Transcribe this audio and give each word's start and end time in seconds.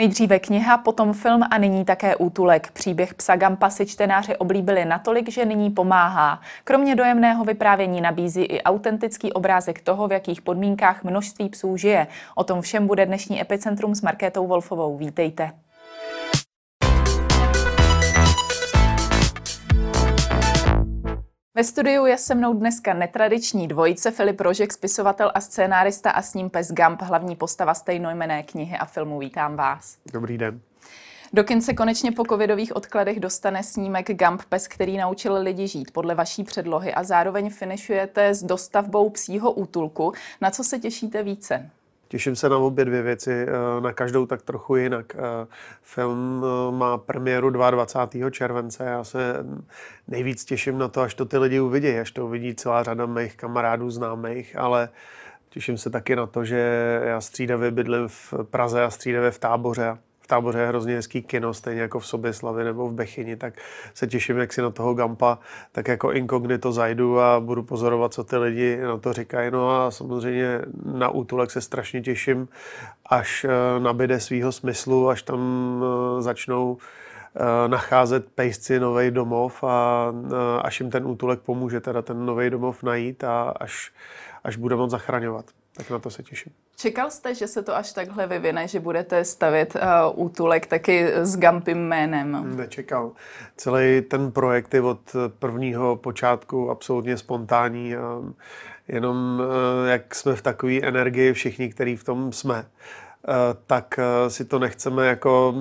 Nejdříve 0.00 0.38
kniha, 0.38 0.78
potom 0.78 1.12
film 1.12 1.42
a 1.50 1.58
nyní 1.58 1.84
také 1.84 2.16
útulek. 2.16 2.70
Příběh 2.70 3.14
psa 3.14 3.36
Gampa 3.36 3.70
si 3.70 3.86
čtenáři 3.86 4.36
oblíbili 4.36 4.84
natolik, 4.84 5.30
že 5.30 5.44
nyní 5.44 5.70
pomáhá. 5.70 6.40
Kromě 6.64 6.96
dojemného 6.96 7.44
vyprávění 7.44 8.00
nabízí 8.00 8.42
i 8.42 8.62
autentický 8.62 9.32
obrázek 9.32 9.80
toho, 9.80 10.08
v 10.08 10.12
jakých 10.12 10.42
podmínkách 10.42 11.04
množství 11.04 11.48
psů 11.48 11.76
žije. 11.76 12.06
O 12.34 12.44
tom 12.44 12.60
všem 12.60 12.86
bude 12.86 13.06
dnešní 13.06 13.40
Epicentrum 13.40 13.94
s 13.94 14.02
Markétou 14.02 14.46
Wolfovou. 14.46 14.96
Vítejte. 14.96 15.52
Ve 21.60 21.64
studiu 21.64 22.06
je 22.06 22.18
se 22.18 22.34
mnou 22.34 22.54
dneska 22.54 22.94
netradiční 22.94 23.68
dvojice 23.68 24.10
Filip 24.10 24.40
Rožek, 24.40 24.72
spisovatel 24.72 25.32
a 25.34 25.40
scénárista 25.40 26.10
a 26.10 26.22
s 26.22 26.34
ním 26.34 26.50
pes 26.50 26.72
Gump, 26.72 27.02
hlavní 27.02 27.36
postava 27.36 27.74
stejnojmené 27.74 28.42
knihy 28.42 28.76
a 28.76 28.84
filmu. 28.84 29.18
Vítám 29.18 29.56
vás. 29.56 29.96
Dobrý 30.12 30.38
den. 30.38 30.60
Do 31.32 31.44
kin 31.44 31.62
se 31.62 31.74
konečně 31.74 32.12
po 32.12 32.24
covidových 32.24 32.76
odkladech 32.76 33.20
dostane 33.20 33.62
snímek 33.62 34.06
Gump 34.16 34.42
Pes, 34.48 34.68
který 34.68 34.96
naučil 34.96 35.34
lidi 35.34 35.68
žít 35.68 35.90
podle 35.90 36.14
vaší 36.14 36.44
předlohy 36.44 36.94
a 36.94 37.04
zároveň 37.04 37.50
finišujete 37.50 38.34
s 38.34 38.42
dostavbou 38.42 39.10
psího 39.10 39.52
útulku. 39.52 40.12
Na 40.40 40.50
co 40.50 40.64
se 40.64 40.78
těšíte 40.78 41.22
více? 41.22 41.70
Těším 42.10 42.36
se 42.36 42.48
na 42.48 42.58
obě 42.58 42.84
dvě 42.84 43.02
věci, 43.02 43.46
eh, 43.48 43.80
na 43.80 43.92
každou 43.92 44.26
tak 44.26 44.42
trochu 44.42 44.76
jinak. 44.76 45.16
Eh, 45.18 45.46
film 45.82 46.44
eh, 46.44 46.72
má 46.76 46.98
premiéru 46.98 47.50
22. 47.50 48.30
července. 48.30 48.84
Já 48.84 49.04
se 49.04 49.36
nejvíc 50.08 50.44
těším 50.44 50.78
na 50.78 50.88
to, 50.88 51.00
až 51.00 51.14
to 51.14 51.24
ty 51.24 51.38
lidi 51.38 51.60
uvidí, 51.60 51.98
až 51.98 52.10
to 52.10 52.26
uvidí 52.26 52.54
celá 52.54 52.82
řada 52.82 53.06
mých 53.06 53.36
kamarádů 53.36 53.90
známých, 53.90 54.56
ale 54.58 54.88
těším 55.48 55.78
se 55.78 55.90
taky 55.90 56.16
na 56.16 56.26
to, 56.26 56.44
že 56.44 57.00
já 57.04 57.20
střídavě 57.20 57.70
bydlím 57.70 58.08
v 58.08 58.34
Praze 58.50 58.84
a 58.84 58.90
střídavě 58.90 59.30
v 59.30 59.38
táboře 59.38 59.98
táboře 60.30 60.58
je 60.58 60.66
hrozně 60.66 60.94
hezký 60.94 61.22
kino, 61.22 61.54
stejně 61.54 61.80
jako 61.80 61.98
v 61.98 62.06
Soběslavi 62.06 62.64
nebo 62.64 62.88
v 62.88 62.92
Bechyni, 62.92 63.36
tak 63.36 63.54
se 63.94 64.06
těším, 64.06 64.38
jak 64.38 64.52
si 64.52 64.62
na 64.62 64.70
toho 64.70 64.94
Gampa 64.94 65.38
tak 65.72 65.88
jako 65.88 66.12
inkognito 66.12 66.72
zajdu 66.72 67.20
a 67.20 67.40
budu 67.40 67.62
pozorovat, 67.62 68.14
co 68.14 68.24
ty 68.24 68.36
lidi 68.36 68.76
na 68.76 68.98
to 68.98 69.12
říkají. 69.12 69.50
No 69.50 69.70
a 69.70 69.90
samozřejmě 69.90 70.60
na 70.84 71.08
útulek 71.08 71.50
se 71.50 71.60
strašně 71.60 72.00
těším, 72.00 72.48
až 73.06 73.44
eh, 73.44 73.80
nabide 73.80 74.20
svýho 74.20 74.52
smyslu, 74.52 75.08
až 75.08 75.22
tam 75.22 75.40
eh, 75.82 76.22
začnou 76.22 76.78
eh, 76.78 77.68
nacházet 77.68 78.26
pejsci 78.34 78.80
nový 78.80 79.10
domov 79.10 79.64
a 79.64 80.12
až 80.62 80.80
jim 80.80 80.90
ten 80.90 81.06
útulek 81.06 81.40
pomůže 81.40 81.80
teda 81.80 82.02
ten 82.02 82.26
nový 82.26 82.50
domov 82.50 82.82
najít 82.82 83.24
a 83.24 83.54
až, 83.60 83.92
až 84.44 84.56
bude 84.56 84.76
moc 84.76 84.90
zachraňovat. 84.90 85.59
Tak 85.80 85.90
na 85.90 85.98
to 85.98 86.10
se 86.10 86.22
těším. 86.22 86.52
Čekal 86.76 87.10
jste, 87.10 87.34
že 87.34 87.46
se 87.46 87.62
to 87.62 87.76
až 87.76 87.92
takhle 87.92 88.26
vyvine, 88.26 88.68
že 88.68 88.80
budete 88.80 89.24
stavět 89.24 89.76
uh, 89.76 90.24
útulek 90.24 90.66
taky 90.66 91.06
s 91.12 91.36
Gampim 91.36 91.88
jménem? 91.88 92.56
Nečekal. 92.56 93.12
Celý 93.56 94.00
ten 94.00 94.32
projekt 94.32 94.74
je 94.74 94.82
od 94.82 95.16
prvního 95.38 95.96
počátku 95.96 96.70
absolutně 96.70 97.16
spontánní. 97.16 97.96
A 97.96 98.20
jenom 98.88 99.40
uh, 99.40 99.88
jak 99.88 100.14
jsme 100.14 100.36
v 100.36 100.42
takové 100.42 100.80
energii 100.80 101.32
všichni, 101.32 101.68
kteří 101.68 101.96
v 101.96 102.04
tom 102.04 102.32
jsme, 102.32 102.58
uh, 102.58 102.64
tak 103.66 104.00
si 104.28 104.44
to 104.44 104.58
nechceme 104.58 105.06
jako 105.06 105.54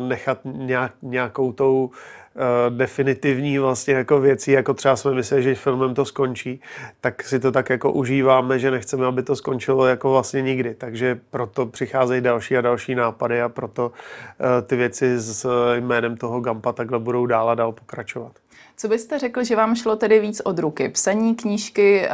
nechat 0.00 0.38
nějak, 0.44 0.92
nějakou 1.02 1.52
tou 1.52 1.90
Eh, 2.38 2.70
definitivní 2.70 3.58
vlastně 3.58 3.94
jako 3.94 4.20
věcí, 4.20 4.50
jako 4.50 4.74
třeba 4.74 4.96
jsme 4.96 5.14
mysleli, 5.14 5.42
že 5.42 5.54
filmem 5.54 5.94
to 5.94 6.04
skončí, 6.04 6.60
tak 7.00 7.22
si 7.22 7.40
to 7.40 7.52
tak 7.52 7.70
jako 7.70 7.92
užíváme, 7.92 8.58
že 8.58 8.70
nechceme, 8.70 9.06
aby 9.06 9.22
to 9.22 9.36
skončilo 9.36 9.86
jako 9.86 10.10
vlastně 10.10 10.42
nikdy. 10.42 10.74
Takže 10.74 11.20
proto 11.30 11.66
přicházejí 11.66 12.20
další 12.20 12.56
a 12.56 12.60
další 12.60 12.94
nápady 12.94 13.42
a 13.42 13.48
proto 13.48 13.92
eh, 14.40 14.62
ty 14.62 14.76
věci 14.76 15.20
s 15.20 15.46
jménem 15.74 16.16
toho 16.16 16.40
Gampa 16.40 16.72
takhle 16.72 16.98
budou 16.98 17.26
dál 17.26 17.50
a 17.50 17.54
dál 17.54 17.72
pokračovat. 17.72 18.32
Co 18.76 18.88
byste 18.88 19.18
řekl, 19.18 19.44
že 19.44 19.56
vám 19.56 19.74
šlo 19.74 19.96
tedy 19.96 20.20
víc 20.20 20.40
od 20.40 20.58
ruky? 20.58 20.88
Psaní 20.88 21.34
knížky, 21.34 22.08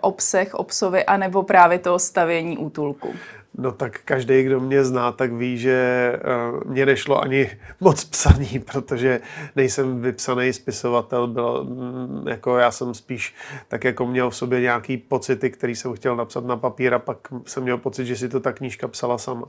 obsah, 0.00 0.54
obsovy, 0.54 1.04
anebo 1.04 1.42
právě 1.42 1.78
to 1.78 1.98
stavění 1.98 2.58
útulku? 2.58 3.14
No 3.58 3.72
tak 3.72 4.00
každý, 4.04 4.42
kdo 4.42 4.60
mě 4.60 4.84
zná, 4.84 5.12
tak 5.12 5.32
ví, 5.32 5.58
že 5.58 6.12
uh, 6.52 6.70
mě 6.70 6.86
nešlo 6.86 7.22
ani 7.22 7.50
moc 7.80 8.04
psaní, 8.04 8.58
protože 8.72 9.20
nejsem 9.56 10.02
vypsaný 10.02 10.52
spisovatel, 10.52 11.26
byl, 11.26 11.64
mm, 11.64 12.28
jako 12.28 12.56
já 12.56 12.70
jsem 12.70 12.94
spíš 12.94 13.34
tak 13.68 13.84
jako 13.84 14.06
měl 14.06 14.30
v 14.30 14.36
sobě 14.36 14.60
nějaký 14.60 14.96
pocity, 14.96 15.50
který 15.50 15.76
jsem 15.76 15.94
chtěl 15.94 16.16
napsat 16.16 16.44
na 16.44 16.56
papír 16.56 16.94
a 16.94 16.98
pak 16.98 17.18
jsem 17.46 17.62
měl 17.62 17.78
pocit, 17.78 18.06
že 18.06 18.16
si 18.16 18.28
to 18.28 18.40
ta 18.40 18.52
knížka 18.52 18.88
psala 18.88 19.18
sama. 19.18 19.46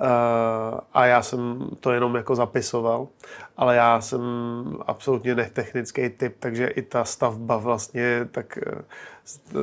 Uh, 0.00 0.80
a 0.92 1.06
já 1.06 1.22
jsem 1.22 1.68
to 1.80 1.92
jenom 1.92 2.14
jako 2.14 2.34
zapisoval, 2.34 3.08
ale 3.56 3.76
já 3.76 4.00
jsem 4.00 4.20
absolutně 4.86 5.34
netechnický 5.34 6.08
typ, 6.08 6.36
takže 6.38 6.66
i 6.66 6.82
ta 6.82 7.04
stavba 7.04 7.56
vlastně 7.56 8.28
tak 8.30 8.58
uh, 8.66 8.82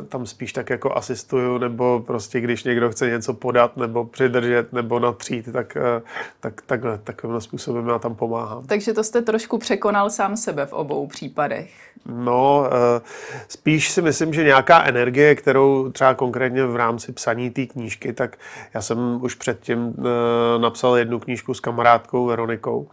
tam 0.10 0.26
spíš 0.26 0.54
tak 0.54 0.70
jako 0.70 0.98
asistuju, 0.98 1.58
nebo 1.58 2.04
prostě 2.08 2.42
když 2.42 2.64
někdo 2.64 2.90
chce 2.90 3.10
něco 3.10 3.34
podat, 3.34 3.78
nebo 3.78 4.06
přidržet, 4.06 4.74
nebo 4.74 5.00
natřít, 5.00 5.52
tak, 5.54 5.78
eh, 5.78 6.02
tak 6.40 6.62
takhle, 6.62 6.98
takovým 6.98 7.42
způsobem 7.42 7.88
já 7.88 8.00
tam 8.00 8.16
pomáhám. 8.16 8.68
Takže 8.68 8.94
to 8.94 9.04
jste 9.04 9.22
trošku 9.22 9.58
překonal 9.58 10.10
sám 10.10 10.38
sebe 10.38 10.66
v 10.66 10.74
obou 10.74 11.08
případech. 11.08 11.72
No, 12.06 12.68
eh, 12.68 13.02
spíš 13.48 13.92
si 13.92 14.02
myslím, 14.02 14.34
že 14.34 14.44
nějaká 14.44 14.84
energie, 14.84 15.36
kterou 15.36 15.92
třeba 15.92 16.14
konkrétně 16.14 16.66
v 16.66 16.76
rámci 16.76 17.12
psaní 17.12 17.50
té 17.50 17.66
knížky, 17.66 18.14
tak 18.14 18.38
já 18.74 18.82
jsem 18.82 19.20
už 19.22 19.36
předtím 19.36 19.94
eh, 20.00 20.60
napsal 20.60 20.98
jednu 20.98 21.20
knížku 21.20 21.54
s 21.54 21.60
kamarádkou 21.60 22.26
Veronikou, 22.26 22.88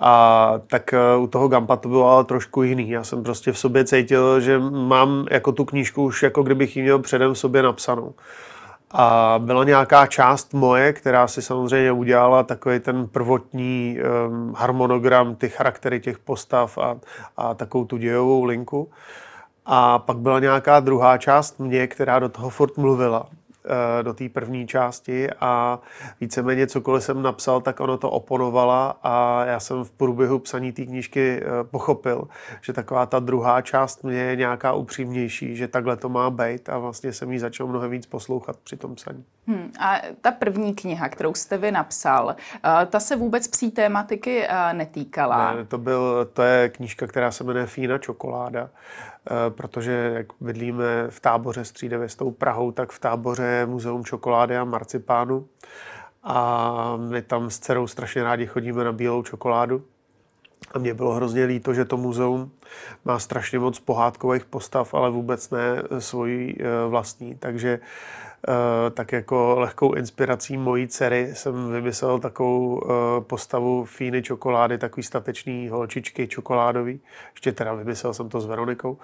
a 0.00 0.52
tak 0.66 0.94
eh, 0.94 1.16
u 1.18 1.26
toho 1.26 1.48
Gampa 1.48 1.76
to 1.76 1.88
bylo 1.88 2.10
ale 2.10 2.24
trošku 2.24 2.62
jiný. 2.62 2.90
Já 2.90 3.04
jsem 3.04 3.22
prostě 3.22 3.52
v 3.52 3.58
sobě 3.58 3.84
cítil, 3.84 4.40
že 4.40 4.58
mám 4.58 5.26
jako 5.30 5.52
tu 5.52 5.64
knížku 5.64 6.04
už 6.04 6.22
jako 6.22 6.42
kdybych 6.42 6.76
ji 6.76 6.82
měl 6.82 6.98
předem 6.98 7.34
v 7.34 7.38
sobě 7.38 7.62
napsanou. 7.62 8.14
A 8.90 9.34
byla 9.38 9.64
nějaká 9.64 10.06
část 10.06 10.54
moje, 10.54 10.92
která 10.92 11.28
si 11.28 11.42
samozřejmě 11.42 11.92
udělala 11.92 12.42
takový 12.42 12.80
ten 12.80 13.08
prvotní 13.08 13.98
um, 14.28 14.54
harmonogram, 14.56 15.34
ty 15.36 15.48
charaktery 15.48 16.00
těch 16.00 16.18
postav 16.18 16.78
a, 16.78 16.96
a 17.36 17.54
takovou 17.54 17.84
tu 17.84 17.96
dějovou 17.96 18.44
linku. 18.44 18.90
A 19.66 19.98
pak 19.98 20.18
byla 20.18 20.38
nějaká 20.38 20.80
druhá 20.80 21.18
část 21.18 21.60
mě, 21.60 21.86
která 21.86 22.18
do 22.18 22.28
toho 22.28 22.50
furt 22.50 22.76
mluvila. 22.76 23.26
Eh, 23.64 24.02
do 24.02 24.14
té 24.14 24.28
první 24.28 24.66
části 24.66 25.30
a 25.40 25.80
víceméně 26.20 26.66
cokoliv 26.66 27.04
jsem 27.04 27.22
napsal, 27.22 27.60
tak 27.60 27.80
ono 27.80 27.98
to 27.98 28.10
oponovala 28.10 28.98
a 29.02 29.44
já 29.44 29.60
jsem 29.60 29.84
v 29.84 29.90
průběhu 29.90 30.38
psaní 30.38 30.72
té 30.72 30.84
knížky 30.84 31.42
eh, 31.42 31.64
pochopil, 31.64 32.28
že 32.60 32.72
taková 32.72 33.06
ta 33.06 33.18
druhá 33.18 33.60
část 33.60 34.04
mě 34.04 34.18
je 34.18 34.36
nějaká 34.36 34.72
upřímnější, 34.72 35.56
že 35.56 35.68
takhle 35.68 35.96
to 35.96 36.08
má 36.08 36.30
být 36.30 36.68
a 36.68 36.78
vlastně 36.78 37.12
jsem 37.12 37.32
ji 37.32 37.38
začal 37.38 37.66
mnohem 37.66 37.90
víc 37.90 38.06
poslouchat 38.06 38.56
při 38.64 38.76
tom 38.76 38.94
psaní. 38.94 39.24
Hmm, 39.46 39.72
a 39.80 40.00
ta 40.20 40.30
první 40.30 40.74
kniha, 40.74 41.08
kterou 41.08 41.34
jste 41.34 41.58
vy 41.58 41.72
napsal, 41.72 42.36
eh, 42.64 42.86
ta 42.86 43.00
se 43.00 43.16
vůbec 43.16 43.48
psí 43.48 43.70
tématiky 43.70 44.46
netýkala? 44.72 45.54
Ne, 45.54 45.64
to, 45.64 45.78
byl, 45.78 46.28
to 46.32 46.42
je 46.42 46.68
knížka, 46.68 47.06
která 47.06 47.30
se 47.30 47.44
jmenuje 47.44 47.66
Fína 47.66 47.98
čokoláda. 47.98 48.70
Eh, 49.26 49.50
protože 49.50 50.12
jak 50.14 50.26
bydlíme 50.40 51.06
v 51.08 51.20
táboře 51.20 51.64
střídavě 51.64 52.08
s 52.08 52.16
tou 52.16 52.30
Prahou, 52.30 52.72
tak 52.72 52.92
v 52.92 52.98
táboře 52.98 53.42
je 53.42 53.66
muzeum 53.66 54.04
čokolády 54.04 54.56
a 54.56 54.64
marcipánu. 54.64 55.48
A 56.22 56.96
my 56.96 57.22
tam 57.22 57.50
s 57.50 57.58
dcerou 57.58 57.86
strašně 57.86 58.22
rádi 58.22 58.46
chodíme 58.46 58.84
na 58.84 58.92
bílou 58.92 59.22
čokoládu. 59.22 59.84
A 60.74 60.78
mě 60.78 60.94
bylo 60.94 61.12
hrozně 61.12 61.44
líto, 61.44 61.74
že 61.74 61.84
to 61.84 61.96
muzeum 61.96 62.50
má 63.04 63.18
strašně 63.18 63.58
moc 63.58 63.78
pohádkových 63.78 64.44
postav, 64.44 64.94
ale 64.94 65.10
vůbec 65.10 65.50
ne 65.50 65.82
svoji 65.98 66.56
eh, 66.60 66.88
vlastní. 66.88 67.34
Takže 67.34 67.80
Eh, 68.48 68.90
tak 68.90 69.12
jako 69.12 69.54
lehkou 69.58 69.94
inspirací 69.94 70.56
mojí 70.56 70.88
dcery 70.88 71.34
jsem 71.34 71.72
vymyslel 71.72 72.18
takovou 72.18 72.82
eh, 72.84 73.20
postavu 73.20 73.84
Fíny 73.84 74.22
čokolády, 74.22 74.78
takový 74.78 75.02
statečný 75.02 75.68
holčičky 75.68 76.28
čokoládový. 76.28 77.00
Ještě 77.32 77.52
teda 77.52 77.74
vymyslel 77.74 78.14
jsem 78.14 78.28
to 78.28 78.40
s 78.40 78.46
Veronikou. 78.46 78.98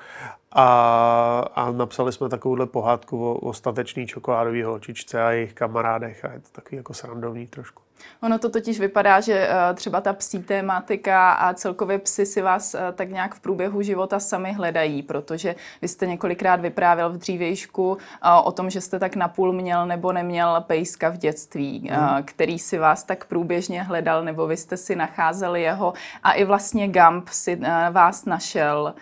A, 0.52 1.50
a 1.54 1.70
napsali 1.70 2.12
jsme 2.12 2.28
takovouhle 2.28 2.66
pohádku 2.66 3.30
o, 3.30 3.34
o 3.34 3.52
statečný 3.52 4.06
čokoládový 4.06 4.62
holčičce 4.62 5.22
a 5.22 5.30
jejich 5.30 5.54
kamarádech 5.54 6.24
a 6.24 6.32
je 6.32 6.40
to 6.40 6.48
takový 6.52 6.76
jako 6.76 6.94
srandovní 6.94 7.46
trošku. 7.46 7.85
Ono 8.22 8.38
to 8.38 8.50
totiž 8.50 8.80
vypadá, 8.80 9.20
že 9.20 9.48
eh, 9.48 9.74
třeba 9.74 10.00
ta 10.00 10.12
psí 10.12 10.42
tématika 10.42 11.32
a 11.32 11.54
celkově 11.54 11.98
psy 11.98 12.26
si 12.26 12.42
vás 12.42 12.74
eh, 12.74 12.80
tak 12.94 13.10
nějak 13.10 13.34
v 13.34 13.40
průběhu 13.40 13.82
života 13.82 14.20
sami 14.20 14.52
hledají, 14.52 15.02
protože 15.02 15.54
vy 15.82 15.88
jste 15.88 16.06
několikrát 16.06 16.60
vyprávěl 16.60 17.10
v 17.10 17.16
dřívějšku 17.18 17.98
eh, 17.98 18.28
o 18.44 18.52
tom, 18.52 18.70
že 18.70 18.80
jste 18.80 18.98
tak 18.98 19.16
napůl 19.16 19.52
měl 19.52 19.86
nebo 19.86 20.12
neměl 20.12 20.64
pejska 20.66 21.08
v 21.08 21.16
dětství, 21.16 21.90
mm. 21.90 22.22
který 22.24 22.58
si 22.58 22.78
vás 22.78 23.04
tak 23.04 23.24
průběžně 23.24 23.82
hledal, 23.82 24.24
nebo 24.24 24.46
vy 24.46 24.56
jste 24.56 24.76
si 24.76 24.96
nacházeli 24.96 25.62
jeho 25.62 25.92
a 26.22 26.32
i 26.32 26.44
vlastně 26.44 26.88
Gump 26.88 27.28
si 27.28 27.60
vás 27.90 28.24
našel 28.24 28.94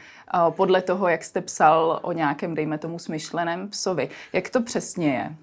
podle 0.50 0.82
toho, 0.82 1.08
jak 1.08 1.24
jste 1.24 1.40
psal 1.40 1.98
o 2.02 2.12
nějakém, 2.12 2.54
dejme 2.54 2.78
tomu, 2.78 2.98
smyšleném 2.98 3.68
psovi. 3.68 4.08
Jak 4.32 4.48
to 4.48 4.62
přesně 4.62 5.14
je? 5.14 5.36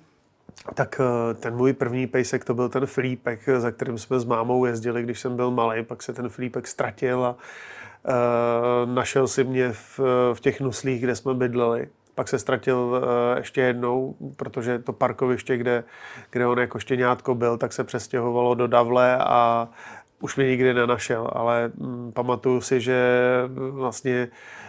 Tak 0.74 1.02
ten 1.40 1.56
můj 1.56 1.74
první 1.74 2.08
pejsek 2.08 2.46
to 2.46 2.54
byl 2.54 2.70
ten 2.70 2.86
Filipek, 2.86 3.50
za 3.58 3.72
kterým 3.72 3.98
jsme 3.98 4.20
s 4.20 4.26
mámou 4.26 4.66
jezdili, 4.66 5.04
když 5.04 5.20
jsem 5.20 5.36
byl 5.36 5.52
malý, 5.52 5.84
pak 5.84 6.04
se 6.04 6.14
ten 6.14 6.30
Filipek 6.30 6.68
ztratil 6.68 7.26
a 7.26 7.36
uh, 7.36 8.94
našel 8.94 9.28
si 9.28 9.44
mě 9.44 9.72
v, 9.72 10.00
v 10.34 10.40
těch 10.40 10.62
nuslích, 10.62 11.02
kde 11.02 11.16
jsme 11.16 11.34
bydleli. 11.34 11.88
Pak 12.16 12.28
se 12.28 12.40
ztratil 12.40 12.78
uh, 12.78 13.38
ještě 13.38 13.62
jednou, 13.62 14.16
protože 14.36 14.80
to 14.80 14.94
parkoviště, 14.94 15.58
kde, 15.58 15.84
kde 16.30 16.48
on 16.48 16.60
jako 16.60 16.80
štěňátko 16.80 17.36
byl, 17.36 17.58
tak 17.58 17.74
se 17.74 17.84
přestěhovalo 17.84 18.56
do 18.56 18.68
Davle 18.68 19.18
a 19.18 19.70
už 20.22 20.36
mě 20.36 20.48
nikdy 20.48 20.74
nenašel, 20.74 21.30
ale 21.34 21.72
mm, 21.76 22.12
pamatuju 22.12 22.62
si, 22.62 22.82
že 22.82 23.22
vlastně 23.72 24.22
mm, 24.22 24.61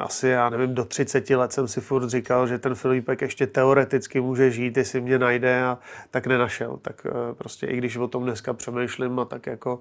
asi, 0.00 0.28
já 0.28 0.50
nevím, 0.50 0.74
do 0.74 0.84
30 0.84 1.30
let 1.30 1.52
jsem 1.52 1.68
si 1.68 1.80
furt 1.80 2.08
říkal, 2.08 2.46
že 2.46 2.58
ten 2.58 2.74
Filipek 2.74 3.22
ještě 3.22 3.46
teoreticky 3.46 4.20
může 4.20 4.50
žít, 4.50 4.76
jestli 4.76 5.00
mě 5.00 5.18
najde 5.18 5.64
a 5.64 5.78
tak 6.10 6.26
nenašel. 6.26 6.78
Tak 6.82 7.06
uh, 7.06 7.34
prostě 7.34 7.66
i 7.66 7.76
když 7.76 7.96
o 7.96 8.08
tom 8.08 8.22
dneska 8.22 8.52
přemýšlím 8.52 9.18
a 9.18 9.24
tak 9.24 9.46
jako 9.46 9.80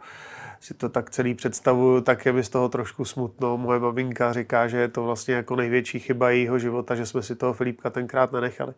si 0.59 0.73
to 0.73 0.89
tak 0.89 1.09
celý 1.09 1.33
představuju, 1.33 2.01
tak 2.01 2.25
je 2.25 2.33
mi 2.33 2.43
z 2.43 2.49
toho 2.49 2.69
trošku 2.69 3.05
smutno. 3.05 3.57
Moje 3.57 3.79
maminka 3.79 4.33
říká, 4.33 4.67
že 4.67 4.77
je 4.77 4.87
to 4.87 5.03
vlastně 5.03 5.33
jako 5.33 5.55
největší 5.55 5.99
chyba 5.99 6.29
jejího 6.29 6.59
života, 6.59 6.95
že 6.95 7.05
jsme 7.05 7.23
si 7.23 7.35
toho 7.35 7.53
Filipka 7.53 7.89
tenkrát 7.89 8.31
nenechali. 8.31 8.73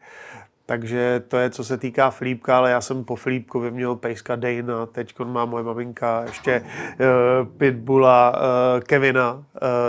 Takže 0.69 1.23
to 1.27 1.37
je, 1.37 1.49
co 1.49 1.63
se 1.63 1.77
týká 1.77 2.09
Filipka, 2.09 2.57
ale 2.57 2.71
já 2.71 2.81
jsem 2.81 3.03
po 3.03 3.15
Filipkovi 3.15 3.71
měl 3.71 3.95
pejska 3.95 4.35
Dana, 4.35 4.85
teď 4.85 5.19
má 5.19 5.45
moje 5.45 5.63
maminka 5.63 6.23
ještě 6.25 6.61
uh, 6.61 7.47
Pitbulla, 7.57 8.31
uh, 8.31 8.79
Kevina, 8.79 9.33
uh, 9.33 9.41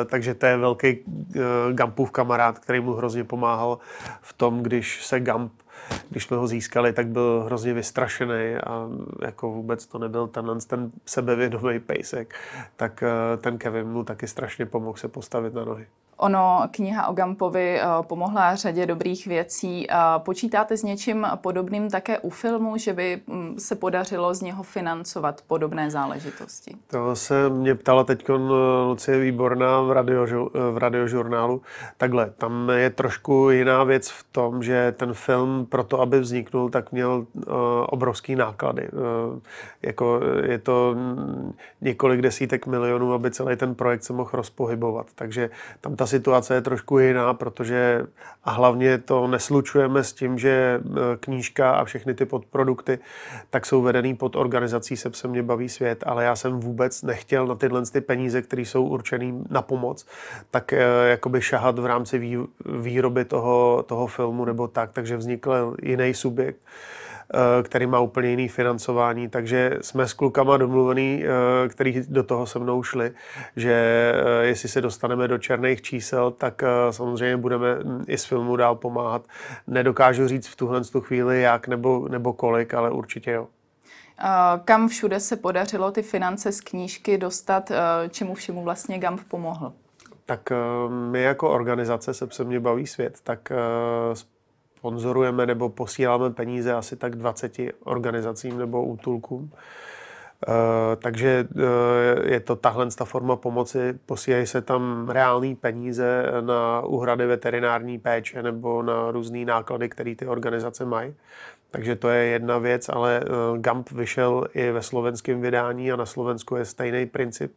takže 0.07 0.35
to 0.35 0.47
je 0.47 0.57
velký 0.57 0.99
uh, 0.99 1.43
Gampův 1.73 2.11
kamarád, 2.11 2.59
který 2.59 2.81
mu 2.81 2.93
hrozně 2.93 3.25
pomáhal 3.25 3.79
v 4.21 4.33
tom, 4.33 4.63
když 4.63 5.07
se 5.07 5.21
Gamp 5.21 5.53
když 6.11 6.25
jsme 6.25 6.37
ho 6.37 6.47
získali, 6.47 6.93
tak 6.93 7.07
byl 7.07 7.43
hrozně 7.47 7.75
vystrašený 7.75 8.55
a 8.67 8.89
jako 9.23 9.51
vůbec 9.51 9.87
to 9.87 9.99
nebyl 9.99 10.27
tenhle 10.27 10.57
ten 10.67 10.91
sebevědomý 11.07 11.81
pejsek, 11.81 12.35
tak 12.77 13.05
ten 13.39 13.59
Kevin 13.59 13.87
mu 13.87 14.05
taky 14.05 14.27
strašně 14.27 14.67
pomohl 14.67 14.99
se 14.99 15.09
postavit 15.09 15.55
na 15.55 15.65
nohy. 15.65 15.87
Ono, 16.19 16.69
kniha 16.71 17.07
o 17.07 17.13
Gampovi 17.13 17.81
eh, 17.81 17.85
pomohla 18.03 18.55
řadě 18.55 18.87
dobrých 18.87 19.27
věcí. 19.27 19.87
Počítáte 20.19 20.77
s 20.77 20.83
něčím 20.83 21.27
podobným 21.35 21.91
také 21.91 22.19
u 22.19 22.31
filmu, 22.31 22.77
že 22.77 22.93
by 22.93 23.21
mm, 23.27 23.55
se 23.59 23.77
podařilo 23.77 24.35
z 24.35 24.41
něho 24.43 24.63
financovat 24.63 25.43
podobné 25.47 25.91
záležitosti? 25.91 26.75
To 26.87 27.17
se 27.17 27.51
mě 27.51 27.75
ptala 27.75 28.05
teď 28.05 28.29
Lucie 28.87 29.19
Výborná 29.19 29.81
v, 29.81 29.93
radio, 29.93 30.27
v 30.73 30.79
radiožurnálu. 30.79 31.63
Takhle, 31.97 32.31
tam 32.31 32.71
je 32.71 32.91
trošku 32.91 33.51
jiná 33.51 33.85
věc 33.85 34.09
v 34.11 34.25
tom, 34.33 34.63
že 34.63 34.95
ten 34.97 35.15
film 35.15 35.67
pro 35.67 35.85
to, 35.85 36.01
aby 36.01 36.21
vzniknul, 36.21 36.71
tak 36.71 36.93
měl 36.93 37.27
obrovský 37.87 38.37
náklady. 38.37 38.89
Jako 39.83 40.21
je 40.43 40.59
to 40.59 40.97
několik 41.81 42.23
desítek 42.23 42.67
milionů, 42.67 43.13
aby 43.13 43.31
celý 43.31 43.57
ten 43.57 43.75
projekt 43.75 44.03
se 44.03 44.13
mohl 44.13 44.31
rozpohybovat. 44.33 45.07
Takže 45.15 45.51
tam 45.81 45.97
ta 45.97 46.07
situace 46.09 46.55
je 46.55 46.61
trošku 46.61 46.99
jiná, 46.99 47.35
protože 47.35 48.07
a 48.45 48.51
hlavně 48.51 48.99
to 48.99 49.27
neslučujeme 49.27 50.05
s 50.05 50.13
tím, 50.13 50.39
že 50.39 50.51
e, 50.51 50.81
knížka 51.17 51.73
a 51.73 51.85
všechny 51.85 52.15
ty 52.15 52.27
podprodukty 52.27 52.99
tak 53.51 53.67
jsou 53.67 53.83
vedený 53.83 54.15
pod 54.17 54.37
organizací 54.37 54.97
Se 54.97 55.29
mě 55.29 55.43
baví 55.43 55.69
svět, 55.69 56.05
ale 56.07 56.25
já 56.25 56.37
jsem 56.37 56.61
vůbec 56.61 57.03
nechtěl 57.03 57.47
na 57.47 57.55
tyhle 57.55 57.83
ty 57.83 58.01
peníze, 58.01 58.43
které 58.43 58.63
jsou 58.63 58.85
určený 58.85 59.45
na 59.51 59.63
pomoc, 59.63 60.07
tak 60.51 60.73
e, 60.73 60.79
jakoby 61.09 61.43
šahat 61.43 61.79
v 61.79 61.87
rámci 61.87 62.39
výroby 62.67 63.25
toho, 63.25 63.85
toho 63.87 64.07
filmu 64.07 64.45
nebo 64.45 64.69
tak, 64.69 64.93
takže 64.93 65.17
vznikl 65.17 65.77
jiný 65.83 66.15
subjekt 66.15 66.61
který 67.63 67.87
má 67.87 68.01
úplně 68.01 68.31
jiný 68.31 68.49
financování, 68.49 69.29
takže 69.29 69.79
jsme 69.81 70.09
s 70.09 70.13
klukama 70.13 70.57
domluvený, 70.57 71.25
eh, 71.25 71.69
který 71.69 72.03
do 72.09 72.23
toho 72.23 72.47
se 72.47 72.59
mnou 72.59 72.83
šli, 72.83 73.13
že 73.57 73.73
eh, 73.73 74.47
jestli 74.47 74.69
se 74.69 74.81
dostaneme 74.81 75.29
do 75.29 75.39
černých 75.39 75.83
čísel, 75.83 76.31
tak 76.31 76.63
samozřejmě 76.91 77.37
budeme 77.37 77.75
hm, 77.75 78.05
i 78.07 78.19
z 78.19 78.25
filmu 78.25 78.57
dál 78.57 78.75
pomáhat. 78.75 79.27
Nedokážu 79.67 80.29
říct 80.29 80.47
v 80.47 80.57
tuhle 80.57 80.85
tu 80.85 81.01
chvíli 81.01 81.43
jak 81.43 81.69
nebo, 81.69 82.09
nebo 82.09 82.33
kolik, 82.33 82.75
ale 82.75 82.91
určitě 82.91 83.31
jo. 83.31 83.47
Kam 84.65 84.89
všude 84.89 85.21
se 85.21 85.37
podařilo 85.37 85.91
ty 85.91 86.03
finance 86.03 86.53
z 86.53 86.61
knížky 86.61 87.19
dostat, 87.19 87.73
čemu 88.11 88.35
všemu 88.35 88.63
vlastně 88.63 88.99
GAMP 88.99 89.21
pomohl? 89.29 89.73
Tak 90.27 90.41
my 90.89 91.23
jako 91.23 91.51
organizace 91.51 92.15
se 92.15 92.45
mě 92.45 92.61
baví 92.61 92.87
svět, 92.87 93.19
tak 93.23 93.53
sponzorujeme 94.79 95.47
nebo 95.47 95.69
posíláme 95.69 96.31
peníze 96.31 96.73
asi 96.73 96.97
tak 96.97 97.17
20 97.17 97.53
organizacím 97.85 98.59
nebo 98.59 98.85
útulkům. 98.85 99.51
Uh, 100.49 100.55
takže 101.03 101.49
uh, 101.55 101.63
je 102.31 102.41
to 102.41 102.57
tahle 102.57 102.87
ta 102.87 103.05
forma 103.05 103.37
pomoci. 103.37 103.99
Posílají 104.07 104.47
se 104.47 104.63
tam 104.63 105.09
reální 105.09 105.57
peníze 105.57 106.25
na 106.41 106.81
úhrady 106.81 107.27
veterinární 107.27 107.99
péče 107.99 108.43
nebo 108.43 108.83
na 108.83 109.11
různé 109.11 109.45
náklady, 109.45 109.89
které 109.89 110.15
ty 110.15 110.27
organizace 110.27 110.85
mají. 110.85 111.15
Takže 111.71 111.97
to 111.97 112.09
je 112.09 112.25
jedna 112.25 112.59
věc, 112.59 112.89
ale 112.89 113.21
uh, 113.21 113.59
GAMP 113.59 113.91
vyšel 113.91 114.47
i 114.55 114.71
ve 114.71 114.83
slovenském 114.83 115.41
vydání 115.41 115.93
a 115.93 115.97
na 115.97 116.07
Slovensku 116.07 116.57
je 116.57 116.65
stejný 116.65 117.07
princip, 117.07 117.53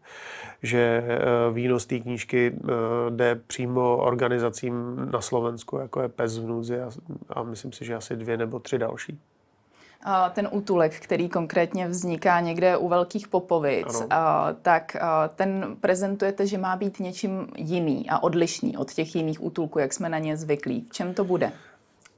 že 0.63 1.03
uh, 1.03 1.55
výnos 1.55 1.85
té 1.85 1.99
knížky 1.99 2.51
uh, 2.51 2.69
jde 3.09 3.35
přímo 3.35 3.97
organizacím 3.97 5.09
na 5.11 5.21
Slovensku, 5.21 5.77
jako 5.77 6.01
je 6.01 6.07
PES 6.07 6.37
v 6.37 6.81
a, 6.81 6.89
a 7.29 7.43
myslím 7.43 7.71
si, 7.71 7.85
že 7.85 7.95
asi 7.95 8.15
dvě 8.15 8.37
nebo 8.37 8.59
tři 8.59 8.77
další. 8.77 9.19
Ten 10.33 10.49
útulek, 10.51 10.99
který 10.99 11.29
konkrétně 11.29 11.87
vzniká 11.87 12.39
někde 12.39 12.77
u 12.77 12.87
Velkých 12.87 13.27
Popovic, 13.27 14.01
ano. 14.09 14.55
tak 14.61 14.97
ten 15.35 15.75
prezentujete, 15.81 16.47
že 16.47 16.57
má 16.57 16.75
být 16.75 16.99
něčím 16.99 17.47
jiný 17.57 18.09
a 18.09 18.23
odlišný 18.23 18.77
od 18.77 18.93
těch 18.93 19.15
jiných 19.15 19.43
útulků, 19.43 19.79
jak 19.79 19.93
jsme 19.93 20.09
na 20.09 20.19
ně 20.19 20.37
zvyklí. 20.37 20.85
V 20.89 20.93
čem 20.93 21.13
to 21.13 21.23
bude? 21.23 21.51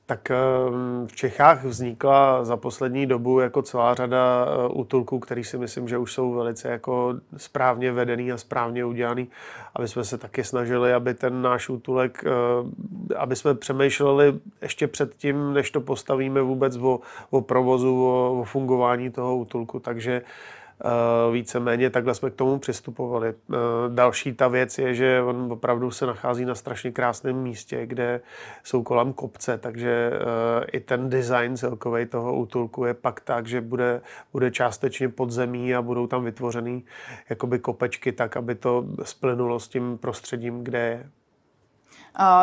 Tak 0.05 0.31
ehm, 0.31 1.07
v 1.07 1.15
Čechách 1.15 1.63
vznikla 1.63 2.45
za 2.45 2.57
poslední 2.57 3.05
dobu 3.05 3.39
jako 3.39 3.61
celá 3.61 3.95
řada 3.95 4.45
eh, 4.47 4.67
útulků, 4.67 5.19
který 5.19 5.43
si 5.43 5.57
myslím, 5.57 5.87
že 5.87 5.97
už 5.97 6.13
jsou 6.13 6.33
velice 6.33 6.69
jako 6.69 7.13
správně 7.37 7.91
vedený 7.91 8.31
a 8.31 8.37
správně 8.37 8.85
udělaný. 8.85 9.27
Aby 9.75 9.87
jsme 9.87 10.03
se 10.03 10.17
taky 10.17 10.43
snažili, 10.43 10.93
aby 10.93 11.13
ten 11.13 11.41
náš 11.41 11.69
útulek, 11.69 12.23
eh, 12.25 13.15
aby 13.15 13.35
jsme 13.35 13.53
přemýšleli 13.53 14.33
ještě 14.61 14.87
před 14.87 15.15
tím, 15.15 15.53
než 15.53 15.71
to 15.71 15.81
postavíme 15.81 16.41
vůbec 16.41 16.77
o, 16.77 16.99
o 17.29 17.41
provozu, 17.41 18.05
o, 18.05 18.39
o 18.39 18.43
fungování 18.43 19.09
toho 19.09 19.37
útulku. 19.37 19.79
Takže 19.79 20.21
víceméně 21.31 21.89
takhle 21.89 22.15
jsme 22.15 22.29
k 22.29 22.35
tomu 22.35 22.59
přistupovali. 22.59 23.29
Eh, 23.29 23.55
další 23.89 24.33
ta 24.33 24.47
věc 24.47 24.77
je, 24.77 24.95
že 24.95 25.21
on 25.21 25.51
opravdu 25.51 25.91
se 25.91 26.05
nachází 26.05 26.45
na 26.45 26.55
strašně 26.55 26.91
krásném 26.91 27.35
místě, 27.35 27.85
kde 27.85 28.21
jsou 28.63 28.83
kolem 28.83 29.13
kopce, 29.13 29.57
takže 29.57 30.11
eh, 30.13 30.65
i 30.71 30.79
ten 30.79 31.09
design 31.09 31.57
celkový 31.57 32.05
toho 32.05 32.35
útulku 32.35 32.85
je 32.85 32.93
pak 32.93 33.21
tak, 33.21 33.47
že 33.47 33.61
bude, 33.61 34.01
bude 34.31 34.51
částečně 34.51 35.09
pod 35.09 35.31
zemí 35.31 35.75
a 35.75 35.81
budou 35.81 36.07
tam 36.07 36.23
vytvořený 36.23 36.83
jakoby 37.29 37.59
kopečky 37.59 38.11
tak, 38.11 38.37
aby 38.37 38.55
to 38.55 38.85
splynulo 39.03 39.59
s 39.59 39.67
tím 39.67 39.97
prostředím, 39.97 40.63
kde 40.63 40.79
je. 40.79 41.09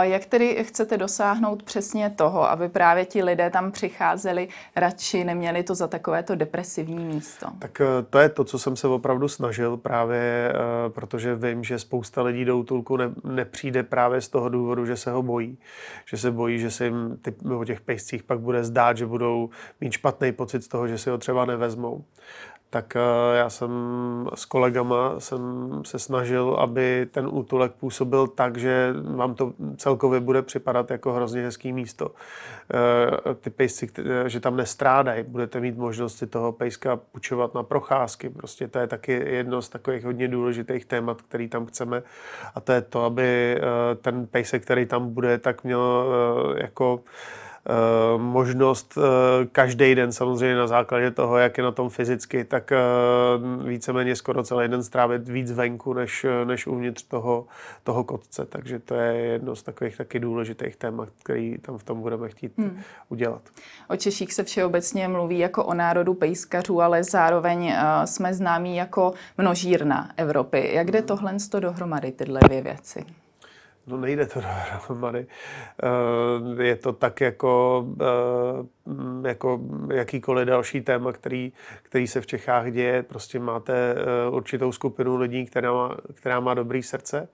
Jak 0.00 0.26
tedy 0.26 0.64
chcete 0.64 0.96
dosáhnout 0.96 1.62
přesně 1.62 2.10
toho, 2.10 2.50
aby 2.50 2.68
právě 2.68 3.04
ti 3.04 3.22
lidé 3.22 3.50
tam 3.50 3.72
přicházeli 3.72 4.48
radši, 4.76 5.24
neměli 5.24 5.62
to 5.62 5.74
za 5.74 5.86
takovéto 5.86 6.34
depresivní 6.34 7.04
místo? 7.04 7.46
Tak 7.58 7.80
eh, 7.80 7.84
to 8.10 8.18
je 8.18 8.28
to, 8.28 8.44
co 8.44 8.58
jsem 8.58 8.76
se 8.76 8.88
opravdu 8.88 9.28
snažil 9.28 9.76
právě, 9.76 10.52
eh, 10.54 10.90
protože 10.90 11.34
vím, 11.34 11.64
že 11.64 11.78
spousta 11.78 12.22
lidí 12.22 12.44
do 12.44 12.58
útulku 12.58 12.96
ne, 12.96 13.10
nepřijde 13.24 13.82
právě 13.82 14.20
z 14.20 14.28
toho 14.28 14.48
důvodu, 14.48 14.86
že 14.86 14.96
se 14.96 15.10
ho 15.10 15.22
bojí. 15.22 15.58
Že 16.06 16.16
se 16.16 16.30
bojí, 16.30 16.58
že 16.58 16.70
se 16.70 16.84
jim 16.84 17.18
ty, 17.22 17.34
o 17.56 17.64
těch 17.64 17.80
pejscích 17.80 18.22
pak 18.22 18.40
bude 18.40 18.64
zdát, 18.64 18.96
že 18.96 19.06
budou 19.06 19.50
mít 19.80 19.92
špatný 19.92 20.32
pocit 20.32 20.64
z 20.64 20.68
toho, 20.68 20.88
že 20.88 20.98
si 20.98 21.10
ho 21.10 21.18
třeba 21.18 21.44
nevezmou 21.44 22.04
tak 22.70 22.96
eh, 22.96 23.00
já 23.36 23.50
jsem 23.50 23.70
s 24.34 24.44
kolegama 24.44 25.20
jsem 25.20 25.40
se 25.84 25.98
snažil, 25.98 26.56
aby 26.60 27.06
ten 27.10 27.28
útulek 27.30 27.72
působil 27.72 28.26
tak, 28.26 28.56
že 28.56 28.94
vám 29.16 29.34
to 29.34 29.52
celkově 29.76 30.20
bude 30.20 30.42
připadat 30.42 30.90
jako 30.90 31.12
hrozně 31.12 31.42
hezký 31.42 31.72
místo. 31.72 32.10
Eh, 32.74 33.34
ty 33.34 33.50
pejsci, 33.50 33.88
že 34.26 34.40
tam 34.40 34.56
nestrádají, 34.56 35.22
budete 35.22 35.60
mít 35.60 35.78
možnost 35.78 36.18
si 36.18 36.26
toho 36.26 36.52
pejska 36.52 36.96
půjčovat 36.96 37.54
na 37.54 37.62
procházky. 37.62 38.30
Prostě 38.30 38.68
to 38.68 38.78
je 38.78 38.86
taky 38.86 39.12
jedno 39.12 39.62
z 39.62 39.68
takových 39.68 40.04
hodně 40.04 40.28
důležitých 40.28 40.84
témat, 40.84 41.22
který 41.22 41.48
tam 41.48 41.66
chceme. 41.66 42.02
A 42.54 42.60
to 42.60 42.72
je 42.72 42.80
to, 42.80 43.04
aby 43.04 43.56
eh, 43.56 43.94
ten 43.94 44.26
pejsek, 44.26 44.62
který 44.62 44.86
tam 44.86 45.14
bude, 45.14 45.38
tak 45.38 45.64
měl 45.64 46.04
jako 46.56 47.00
možnost 48.16 48.98
každý 49.52 49.94
den 49.94 50.12
samozřejmě 50.12 50.56
na 50.56 50.66
základě 50.66 51.10
toho, 51.10 51.38
jak 51.38 51.58
je 51.58 51.64
na 51.64 51.72
tom 51.72 51.88
fyzicky, 51.88 52.44
tak 52.44 52.72
víceméně 53.64 54.16
skoro 54.16 54.42
celý 54.42 54.68
den 54.68 54.82
strávit 54.82 55.28
víc 55.28 55.52
venku, 55.52 55.92
než, 55.92 56.26
než 56.44 56.66
uvnitř 56.66 57.02
toho, 57.02 57.46
toho 57.84 58.04
kotce. 58.04 58.46
Takže 58.46 58.78
to 58.78 58.94
je 58.94 59.16
jedno 59.16 59.56
z 59.56 59.62
takových 59.62 59.96
taky 59.96 60.20
důležitých 60.20 60.76
témat, 60.76 61.08
který 61.22 61.58
tam 61.58 61.78
v 61.78 61.84
tom 61.84 62.00
budeme 62.00 62.28
chtít 62.28 62.58
hmm. 62.58 62.80
udělat. 63.08 63.42
O 63.88 63.96
Češích 63.96 64.32
se 64.32 64.44
všeobecně 64.44 65.08
mluví 65.08 65.38
jako 65.38 65.64
o 65.64 65.74
národu 65.74 66.14
pejskařů, 66.14 66.80
ale 66.80 67.04
zároveň 67.04 67.74
jsme 68.04 68.34
známí 68.34 68.76
jako 68.76 69.12
množírna 69.38 70.10
Evropy. 70.16 70.70
Jak 70.72 70.90
jde 70.90 71.02
tohle 71.02 71.36
dohromady, 71.58 72.12
tyhle 72.12 72.40
dvě 72.40 72.62
věci? 72.62 73.04
No 73.86 73.96
nejde 73.96 74.26
to 74.26 74.40
dohromady. 74.72 75.26
Eh, 76.58 76.62
je 76.62 76.76
to 76.76 76.92
tak 76.92 77.20
jako, 77.20 77.84
eh, 78.00 79.28
jako 79.28 79.60
jakýkoliv 79.94 80.48
další 80.48 80.80
téma, 80.80 81.12
který, 81.12 81.52
který 81.82 82.06
se 82.06 82.20
v 82.20 82.26
Čechách 82.26 82.72
děje. 82.72 83.02
Prostě 83.02 83.38
máte 83.38 83.94
eh, 83.94 84.30
určitou 84.30 84.72
skupinu 84.72 85.16
lidí, 85.16 85.46
která 85.46 85.72
má, 85.72 85.96
která 86.14 86.40
má 86.40 86.54
dobrý 86.54 86.82
srdce 86.82 87.28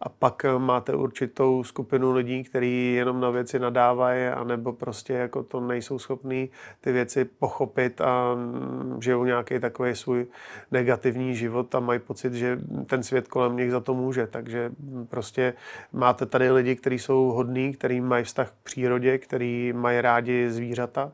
a 0.00 0.08
pak 0.08 0.44
eh, 0.44 0.58
máte 0.58 0.94
určitou 0.94 1.64
skupinu 1.64 2.12
lidí, 2.12 2.44
kteří 2.44 2.94
jenom 2.94 3.20
na 3.20 3.30
věci 3.30 3.58
nadávají, 3.58 4.26
anebo 4.26 4.72
prostě 4.72 5.12
jako 5.12 5.42
to 5.42 5.60
nejsou 5.60 5.98
schopní 5.98 6.50
ty 6.80 6.92
věci 6.92 7.24
pochopit 7.24 8.00
a 8.00 8.34
mm, 8.34 8.98
žijou 9.02 9.24
nějaký 9.24 9.60
takový 9.60 9.94
svůj 9.94 10.26
negativní 10.70 11.36
život 11.36 11.74
a 11.74 11.80
mají 11.80 11.98
pocit, 12.00 12.34
že 12.34 12.58
ten 12.86 13.02
svět 13.02 13.28
kolem 13.28 13.56
nich 13.56 13.70
za 13.70 13.80
to 13.80 13.94
může. 13.94 14.26
Takže 14.26 14.70
mm, 14.78 15.06
prostě 15.06 15.54
máte 15.92 16.26
tady 16.26 16.50
lidi, 16.50 16.76
kteří 16.76 16.98
jsou 16.98 17.26
hodní, 17.26 17.72
kteří 17.72 18.00
mají 18.00 18.24
vztah 18.24 18.50
k 18.50 18.62
přírodě, 18.62 19.18
kteří 19.18 19.72
mají 19.72 20.00
rádi 20.00 20.50
zvířata 20.50 21.12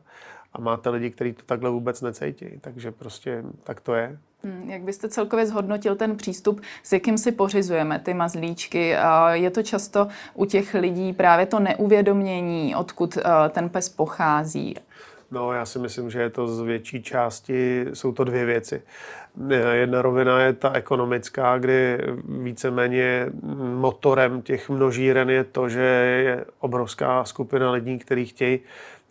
a 0.57 0.61
máte 0.61 0.89
lidi, 0.89 1.09
kteří 1.09 1.33
to 1.33 1.43
takhle 1.45 1.69
vůbec 1.69 2.01
necítí. 2.01 2.45
Takže 2.61 2.91
prostě 2.91 3.43
tak 3.63 3.81
to 3.81 3.95
je. 3.95 4.17
Hmm, 4.43 4.69
jak 4.69 4.81
byste 4.81 5.09
celkově 5.09 5.45
zhodnotil 5.45 5.95
ten 5.95 6.17
přístup, 6.17 6.61
s 6.83 6.93
jakým 6.93 7.17
si 7.17 7.31
pořizujeme 7.31 7.99
ty 7.99 8.13
mazlíčky? 8.13 8.95
Je 9.31 9.49
to 9.49 9.63
často 9.63 10.07
u 10.33 10.45
těch 10.45 10.73
lidí 10.73 11.13
právě 11.13 11.45
to 11.45 11.59
neuvědomění, 11.59 12.75
odkud 12.75 13.17
eh, 13.17 13.49
ten 13.49 13.69
pes 13.69 13.89
pochází? 13.89 14.75
No, 15.31 15.53
já 15.53 15.65
si 15.65 15.79
myslím, 15.79 16.09
že 16.09 16.21
je 16.21 16.29
to 16.29 16.47
z 16.47 16.61
větší 16.61 17.03
části, 17.03 17.85
jsou 17.93 18.11
to 18.11 18.23
dvě 18.23 18.45
věci. 18.45 18.81
Jedna 19.71 20.01
rovina 20.01 20.41
je 20.41 20.53
ta 20.53 20.71
ekonomická, 20.73 21.57
kdy 21.57 21.97
víceméně 22.43 23.25
motorem 23.75 24.41
těch 24.41 24.69
množíren 24.69 25.29
je 25.29 25.43
to, 25.43 25.69
že 25.69 25.81
je 26.25 26.45
obrovská 26.59 27.23
skupina 27.23 27.71
lidí, 27.71 27.99
kteří 27.99 28.25
chtějí 28.25 28.59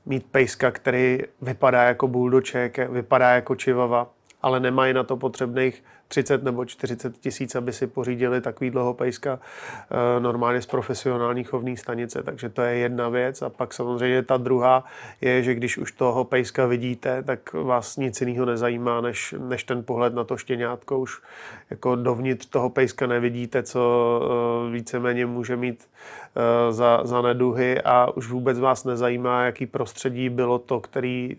mít 0.07 0.27
pejska, 0.31 0.71
který 0.71 1.19
vypadá 1.43 1.83
jako 1.83 2.09
buldoček, 2.09 2.79
vypadá 2.91 3.31
jako 3.31 3.55
čivava, 3.55 4.11
ale 4.43 4.61
nemají 4.61 4.95
na 4.95 5.05
to 5.05 5.17
potřebných 5.17 5.85
30 6.09 6.43
nebo 6.43 6.65
40 6.65 7.19
tisíc, 7.19 7.55
aby 7.55 7.73
si 7.73 7.87
pořídili 7.87 8.41
takový 8.41 8.73
pejska 8.93 9.39
eh, 9.39 10.21
normálně 10.21 10.63
z 10.63 10.67
profesionální 10.67 11.45
chovní 11.45 11.77
stanice. 11.77 12.23
Takže 12.23 12.49
to 12.49 12.63
je 12.63 12.77
jedna 12.77 13.09
věc. 13.09 13.43
A 13.43 13.49
pak 13.49 13.75
samozřejmě 13.75 14.23
ta 14.23 14.37
druhá 14.37 14.85
je, 15.21 15.43
že 15.43 15.55
když 15.55 15.79
už 15.79 15.93
toho 15.93 16.25
pejska 16.25 16.67
vidíte, 16.67 17.23
tak 17.23 17.53
vás 17.53 17.97
nic 17.97 18.21
jiného 18.21 18.47
nezajímá, 18.47 19.01
než, 19.01 19.35
než 19.39 19.65
ten 19.65 19.85
pohled 19.85 20.15
na 20.15 20.25
to 20.25 20.37
štěňátko. 20.37 20.99
Už 20.99 21.23
jako 21.71 21.97
dovnitř 21.97 22.47
toho 22.47 22.71
pejska 22.71 23.07
nevidíte, 23.07 23.63
co 23.63 24.21
eh, 24.69 24.73
víceméně 24.73 25.27
může 25.27 25.57
mít 25.57 25.89
eh, 26.37 26.73
za, 26.73 27.01
za 27.05 27.23
neduhy 27.23 27.83
a 27.83 28.11
už 28.15 28.29
vůbec 28.29 28.59
vás 28.59 28.85
nezajímá, 28.85 29.45
jaký 29.45 29.67
prostředí 29.67 30.29
bylo 30.29 30.59
to, 30.59 30.81
který, 30.81 31.37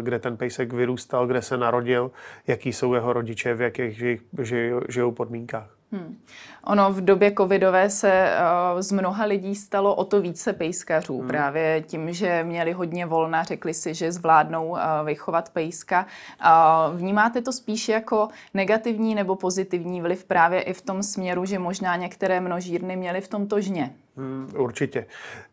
kde 0.00 0.18
ten 0.18 0.36
pejsek 0.36 0.72
vyrůstal, 0.72 1.26
kde 1.26 1.42
se 1.42 1.56
narodil, 1.56 2.10
jaký 2.46 2.72
jsou 2.72 2.94
jeho 2.94 3.12
rodiče, 3.12 3.54
v 3.54 3.60
jakých 3.60 3.87
těch 3.88 4.18
žij, 4.44 4.74
žijou 4.88 5.12
podmínkách. 5.12 5.78
Hmm. 5.92 6.18
Ono 6.64 6.92
v 6.92 7.00
době 7.00 7.32
covidové 7.38 7.90
se 7.90 8.32
uh, 8.74 8.80
z 8.80 8.92
mnoha 8.92 9.24
lidí 9.24 9.54
stalo 9.54 9.94
o 9.94 10.04
to 10.04 10.20
více 10.20 10.52
pejskařů. 10.52 11.18
Hmm. 11.18 11.28
Právě 11.28 11.82
tím, 11.86 12.12
že 12.12 12.44
měli 12.44 12.72
hodně 12.72 13.06
volna, 13.06 13.42
řekli 13.42 13.74
si, 13.74 13.94
že 13.94 14.12
zvládnou 14.12 14.68
uh, 14.68 14.78
vychovat 15.04 15.50
pejska. 15.50 16.06
Uh, 16.40 16.96
vnímáte 16.96 17.42
to 17.42 17.52
spíš 17.52 17.88
jako 17.88 18.28
negativní 18.54 19.14
nebo 19.14 19.36
pozitivní 19.36 20.00
vliv 20.00 20.24
právě 20.24 20.60
i 20.60 20.72
v 20.72 20.82
tom 20.82 21.02
směru, 21.02 21.44
že 21.44 21.58
možná 21.58 21.96
některé 21.96 22.40
množírny 22.40 22.96
měly 22.96 23.20
v 23.20 23.28
tomto 23.28 23.60
žně? 23.60 23.94
Hmm, 24.18 24.50
určitě. 24.56 25.06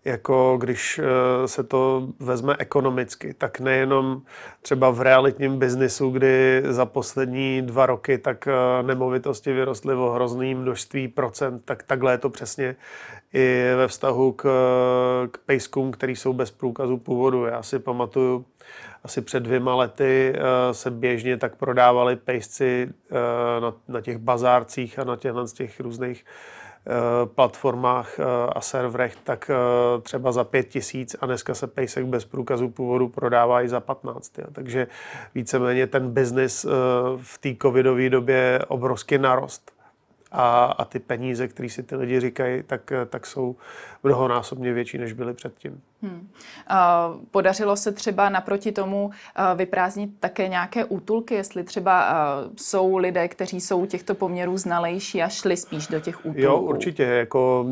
Jako 0.05 0.57
když 0.61 0.99
eh, 0.99 1.47
se 1.47 1.63
to 1.63 2.07
vezme 2.19 2.55
ekonomicky, 2.59 3.33
tak 3.33 3.59
nejenom 3.59 4.21
třeba 4.61 4.89
v 4.89 5.01
realitním 5.01 5.59
biznisu, 5.59 6.09
kdy 6.09 6.63
za 6.65 6.85
poslední 6.85 7.61
dva 7.61 7.85
roky 7.85 8.17
tak 8.17 8.47
eh, 8.47 8.83
nemovitosti 8.83 9.53
vyrostly 9.53 9.95
o 9.95 10.09
hrozný 10.09 10.55
množství 10.55 11.07
procent, 11.07 11.61
tak 11.65 11.83
takhle 11.83 12.13
je 12.13 12.17
to 12.17 12.29
přesně 12.29 12.75
i 13.33 13.63
ve 13.77 13.87
vztahu 13.87 14.31
k, 14.31 14.43
k 15.31 15.37
pejskům, 15.37 15.91
který 15.91 16.15
jsou 16.15 16.33
bez 16.33 16.51
průkazu 16.51 16.97
původu. 16.97 17.45
Já 17.45 17.63
si 17.63 17.79
pamatuju, 17.79 18.45
asi 19.03 19.21
před 19.21 19.39
dvěma 19.39 19.75
lety 19.75 20.33
eh, 20.35 20.73
se 20.73 20.91
běžně 20.91 21.37
tak 21.37 21.55
prodávali 21.55 22.15
pejsci 22.15 22.89
na, 23.61 23.73
na 23.87 24.01
těch 24.01 24.17
bazárcích 24.17 24.99
a 24.99 25.03
na 25.03 25.15
těchto 25.15 25.45
těch 25.47 25.79
různých 25.79 26.25
Eh, 26.25 26.64
platformách 27.25 28.19
eh, 28.19 28.23
a 28.55 28.61
serverech, 28.61 29.15
tak 29.23 29.49
eh, 29.49 30.01
třeba 30.01 30.31
za 30.31 30.43
pět 30.43 30.63
tisíc 30.63 31.15
a 31.21 31.25
dneska 31.25 31.53
se 31.53 31.67
pejsek 31.67 32.05
bez 32.05 32.25
průkazu 32.25 32.69
původu 32.69 33.09
prodává 33.09 33.61
i 33.61 33.69
za 33.69 33.79
15. 33.79 34.39
Jo. 34.39 34.45
Takže 34.51 34.87
víceméně 35.35 35.87
ten 35.87 36.11
biznis 36.11 36.65
v 37.17 37.37
té 37.37 37.55
covidové 37.61 38.09
době 38.09 38.59
obrovský 38.67 39.17
narost 39.17 39.71
a, 40.31 40.65
a 40.65 40.85
ty 40.85 40.99
peníze, 40.99 41.47
které 41.47 41.69
si 41.69 41.83
ty 41.83 41.95
lidi 41.95 42.19
říkají, 42.19 42.63
tak, 42.63 42.93
tak 43.09 43.25
jsou 43.25 43.55
mnohonásobně 44.03 44.73
větší, 44.73 44.97
než 44.97 45.13
byly 45.13 45.33
předtím. 45.33 45.81
Hmm. 46.01 46.29
Podařilo 47.31 47.75
se 47.75 47.91
třeba 47.91 48.29
naproti 48.29 48.71
tomu 48.71 49.11
vyprázdnit 49.55 50.09
také 50.19 50.47
nějaké 50.47 50.85
útulky, 50.85 51.33
jestli 51.35 51.63
třeba 51.63 52.15
jsou 52.57 52.97
lidé, 52.97 53.27
kteří 53.27 53.61
jsou 53.61 53.85
těchto 53.85 54.15
poměrů 54.15 54.57
znalejší 54.57 55.23
a 55.23 55.29
šli 55.29 55.57
spíš 55.57 55.87
do 55.87 55.99
těch 55.99 56.19
útulků? 56.19 56.41
Jo, 56.41 56.57
určitě. 56.57 57.03
Jako 57.03 57.65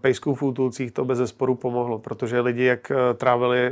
pejsků 0.00 0.34
v 0.34 0.42
útulcích 0.42 0.92
to 0.92 1.04
bez 1.04 1.18
zesporu 1.18 1.54
pomohlo, 1.54 1.98
protože 1.98 2.40
lidi, 2.40 2.64
jak 2.64 2.90
e, 2.90 3.14
trávili 3.14 3.70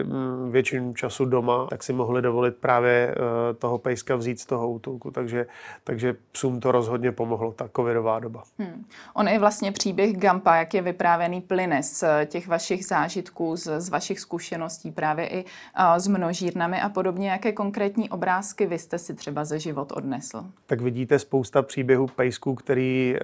většinu 0.50 0.94
času 0.94 1.24
doma, 1.24 1.66
tak 1.70 1.82
si 1.82 1.92
mohli 1.92 2.22
dovolit 2.22 2.56
právě 2.56 2.92
e, 2.92 3.54
toho 3.54 3.78
pejska 3.78 4.16
vzít 4.16 4.40
z 4.40 4.46
toho 4.46 4.70
útulku. 4.70 5.10
Takže, 5.10 5.46
takže 5.84 6.16
psům 6.32 6.60
to 6.60 6.72
rozhodně 6.72 7.12
pomohlo, 7.12 7.52
ta 7.52 7.68
covidová 7.76 8.18
doba. 8.18 8.42
Hmm. 8.58 8.84
On 9.14 9.28
je 9.28 9.38
vlastně 9.38 9.72
příběh 9.72 10.16
Gampa, 10.16 10.56
jak 10.56 10.74
je 10.74 10.82
vyprávěný 10.82 11.40
plyne 11.40 11.82
z 11.82 12.04
těch 12.26 12.48
vašich 12.48 12.86
zážitků, 12.86 13.56
z, 13.56 13.80
z 13.80 13.88
vašich 13.92 14.20
zkušeností 14.20 14.90
právě 14.90 15.28
i 15.28 15.44
s 15.98 16.08
množírnami 16.08 16.80
a 16.80 16.88
podobně. 16.88 17.30
Jaké 17.30 17.52
konkrétní 17.52 18.10
obrázky 18.10 18.66
vy 18.66 18.78
jste 18.78 18.98
si 18.98 19.14
třeba 19.14 19.44
ze 19.44 19.58
život 19.58 19.92
odnesl? 19.92 20.44
Tak 20.66 20.80
vidíte 20.80 21.18
spousta 21.18 21.62
příběhů 21.62 22.06
pejsků, 22.06 22.54
který 22.54 23.16
e, 23.16 23.20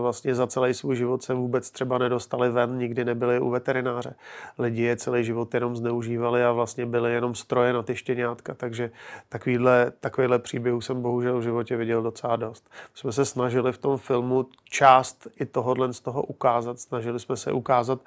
vlastně 0.00 0.34
za 0.34 0.46
celý 0.46 0.74
svůj 0.74 0.96
život 0.96 1.22
se 1.22 1.34
vůbec 1.34 1.70
třeba 1.70 1.98
nedostali 1.98 2.50
ven, 2.50 2.78
nikdy 2.78 3.04
nebyli 3.04 3.40
u 3.40 3.50
veterináře. 3.50 4.14
Lidi 4.58 4.82
je 4.82 4.96
celý 4.96 5.24
život 5.24 5.54
jenom 5.54 5.76
zneužívali 5.76 6.44
a 6.44 6.52
vlastně 6.52 6.86
byli 6.86 7.12
jenom 7.12 7.34
stroje 7.34 7.72
na 7.72 7.82
ty 7.82 7.96
štěňátka, 7.96 8.54
takže 8.54 8.90
takovýhle, 9.28 9.92
takovýhle 10.00 10.38
příběhů 10.38 10.80
jsem 10.80 11.02
bohužel 11.02 11.38
v 11.38 11.42
životě 11.42 11.76
viděl 11.76 12.02
docela 12.02 12.36
dost. 12.36 12.70
Jsme 12.94 13.12
se 13.12 13.24
snažili 13.24 13.72
v 13.72 13.78
tom 13.78 13.98
filmu 13.98 14.46
část 14.64 15.28
i 15.40 15.46
tohohle 15.46 15.92
z 15.92 16.00
toho 16.00 16.22
ukázat, 16.22 16.78
snažili 16.78 17.20
jsme 17.20 17.36
se 17.36 17.52
ukázat 17.52 18.00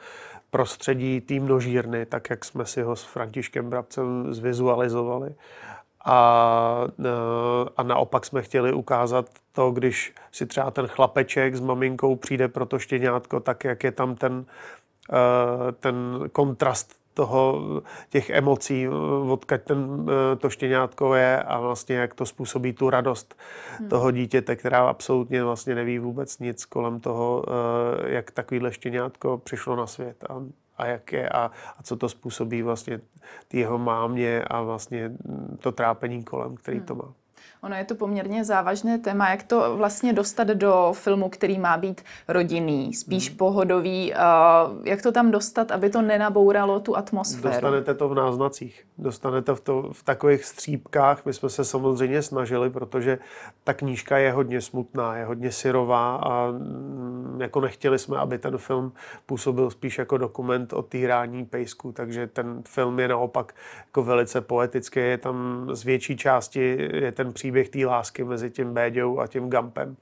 prostředí 0.52 1.22
té 1.22 1.34
množírny, 1.34 2.06
tak 2.06 2.30
jak 2.30 2.46
jsme 2.46 2.66
si 2.66 2.82
ho 2.82 2.96
s 2.96 3.04
Františkem 3.04 3.70
Brabcem 3.70 4.34
zvizualizovali. 4.34 5.36
A, 6.06 6.88
e, 7.00 7.10
a 7.78 7.84
naopak 7.84 8.26
jsme 8.26 8.42
chtěli 8.42 8.74
ukázat 8.74 9.26
to, 9.52 9.72
když 9.72 10.14
si 10.32 10.46
třeba 10.46 10.72
ten 10.72 10.88
chlapeček 10.88 11.56
s 11.56 11.60
maminkou 11.60 12.16
přijde 12.16 12.48
pro 12.48 12.66
to 12.66 12.80
štěňátko, 12.80 13.40
tak 13.40 13.64
jak 13.64 13.84
je 13.84 13.92
tam 13.92 14.16
ten, 14.16 14.46
e, 15.14 15.72
ten 15.72 16.30
kontrast 16.32 17.00
toho, 17.20 17.62
těch 18.10 18.30
emocí, 18.30 18.88
odkaď 19.30 19.64
ten, 19.64 20.08
eh, 20.10 20.36
to 20.36 20.50
štěňátko 20.50 21.16
je 21.16 21.44
a 21.44 21.60
vlastně 21.60 21.96
jak 21.96 22.14
to 22.14 22.26
způsobí 22.26 22.74
tu 22.74 22.90
radost 22.90 23.36
hmm. 23.78 23.90
toho 23.90 24.12
dítěte, 24.12 24.56
která 24.56 24.90
absolutně 24.90 25.44
vlastně 25.44 25.76
neví 25.76 26.00
vůbec 26.00 26.40
nic 26.40 26.66
kolem 26.66 27.00
toho, 27.00 27.44
eh, 27.48 28.12
jak 28.14 28.32
takovýhle 28.32 28.72
štěňátko 28.74 29.38
přišlo 29.38 29.76
na 29.76 29.88
svět 29.88 30.24
a, 30.30 30.44
a 30.78 30.86
jak 30.86 31.14
je 31.14 31.30
a, 31.30 31.52
a 31.78 31.84
co 31.84 31.96
to 31.96 32.10
způsobí 32.10 32.62
vlastně 32.62 33.00
jeho 33.54 33.78
mámě 33.78 34.44
a 34.44 34.62
vlastně 34.62 35.12
to 35.60 35.72
trápení 35.72 36.24
kolem, 36.24 36.56
který 36.56 36.78
hmm. 36.78 36.86
to 36.86 36.96
má. 36.96 37.14
Ono 37.64 37.76
je 37.76 37.86
to 37.86 37.96
poměrně 37.96 38.44
závažné 38.46 38.98
téma, 38.98 39.30
jak 39.30 39.44
to 39.44 39.78
vlastně 39.78 40.14
dostat 40.14 40.48
do 40.48 40.94
filmu, 40.96 41.30
který 41.30 41.60
má 41.60 41.78
být 41.78 42.02
rodinný, 42.28 42.94
spíš 42.94 43.30
hmm. 43.30 43.38
pohodový, 43.38 44.14
jak 44.84 45.02
to 45.02 45.12
tam 45.12 45.32
dostat, 45.32 45.72
aby 45.72 45.90
to 45.90 46.02
nenabouralo 46.02 46.80
tu 46.80 46.98
atmosféru. 46.98 47.54
Dostanete 47.54 47.94
to 47.94 48.10
v 48.10 48.16
náznacích, 48.16 48.86
dostanete 48.98 49.56
v, 49.56 49.62
to, 49.62 49.90
v 49.94 50.04
takových 50.04 50.46
střípkách. 50.46 51.26
My 51.26 51.34
jsme 51.34 51.50
se 51.50 51.66
samozřejmě 51.66 52.22
snažili, 52.22 52.70
protože 52.70 53.20
ta 53.64 53.74
knížka 53.74 54.18
je 54.18 54.32
hodně 54.32 54.62
smutná, 54.62 55.18
je 55.18 55.26
hodně 55.26 55.52
syrová 55.52 56.16
a 56.16 56.52
mm, 56.52 57.38
jako 57.42 57.62
nechtěli 57.62 58.00
jsme, 58.00 58.18
aby 58.18 58.38
ten 58.38 58.58
film 58.58 58.92
působil 59.26 59.70
spíš 59.70 59.98
jako 59.98 60.18
dokument 60.18 60.74
o 60.74 60.82
týrání 60.82 61.46
pejsku, 61.46 61.92
takže 61.92 62.28
ten 62.28 62.62
film 62.68 63.00
je 63.00 63.08
naopak 63.08 63.56
jako 63.86 64.04
velice 64.04 64.42
poetický, 64.42 65.00
je 65.00 65.18
tam 65.18 65.68
z 65.74 65.84
větší 65.84 66.18
části 66.18 66.90
je 66.94 67.12
ten 67.12 67.34
příběh 67.34 67.49
té 67.70 67.86
lásky 67.86 68.24
mezi 68.24 68.50
tím 68.50 68.74
Béďou 68.74 69.20
a 69.20 69.28
tím 69.28 69.50
Gampem. 69.50 69.96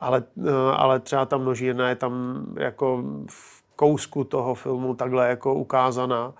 Ale, 0.00 0.22
eh, 0.46 0.50
ale 0.76 1.00
třeba 1.00 1.26
ta 1.26 1.36
množírna 1.36 1.88
je 1.88 1.94
tam 1.94 2.44
jako 2.58 3.04
v 3.30 3.62
kousku 3.76 4.24
toho 4.24 4.54
filmu 4.54 4.94
takhle 4.94 5.28
jako 5.28 5.54
ukázaná 5.54 6.32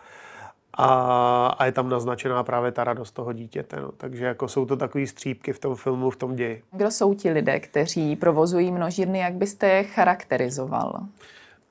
a, 0.76 1.46
a 1.58 1.64
je 1.64 1.72
tam 1.72 1.88
naznačená 1.88 2.42
právě 2.42 2.72
ta 2.72 2.84
radost 2.84 3.10
toho 3.10 3.32
dítěte. 3.32 3.80
No. 3.80 3.92
Takže 3.96 4.24
jako 4.24 4.48
jsou 4.48 4.66
to 4.66 4.76
takové 4.76 5.06
střípky 5.06 5.52
v 5.52 5.58
tom 5.58 5.76
filmu, 5.76 6.10
v 6.10 6.16
tom 6.16 6.36
ději. 6.36 6.62
Kdo 6.72 6.90
jsou 6.90 7.14
ti 7.14 7.30
lidé, 7.30 7.60
kteří 7.60 8.16
provozují 8.16 8.72
množírny, 8.72 9.18
jak 9.18 9.34
byste 9.34 9.68
je 9.68 9.84
charakterizoval? 9.84 11.00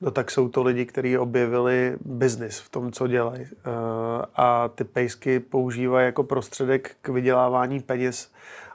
No 0.00 0.10
tak 0.10 0.30
jsou 0.30 0.48
to 0.48 0.62
lidi, 0.62 0.86
kteří 0.86 1.18
objevili 1.18 1.96
biznis 2.04 2.58
v 2.58 2.68
tom, 2.68 2.92
co 2.92 3.06
dělají. 3.06 3.42
Eh, 3.42 3.70
a 4.36 4.68
ty 4.68 4.84
pejsky 4.84 5.40
používají 5.40 6.06
jako 6.06 6.24
prostředek 6.24 6.96
k 7.02 7.08
vydělávání 7.08 7.80
peněz 7.80 8.30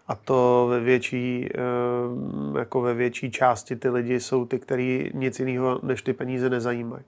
a 0.10 0.16
to 0.16 0.68
ve 0.70 0.80
větší, 0.80 1.50
eh, 1.56 2.60
jako 2.60 2.82
ve 2.82 2.94
větší 2.94 3.32
části 3.32 3.76
ty 3.76 3.90
lidi 3.90 4.20
jsou 4.20 4.46
ty, 4.46 4.60
kteří 4.60 5.12
nic 5.14 5.40
jiného 5.40 5.80
než 5.84 6.02
ty 6.02 6.14
peníze 6.14 6.50
nezajímají. 6.50 7.04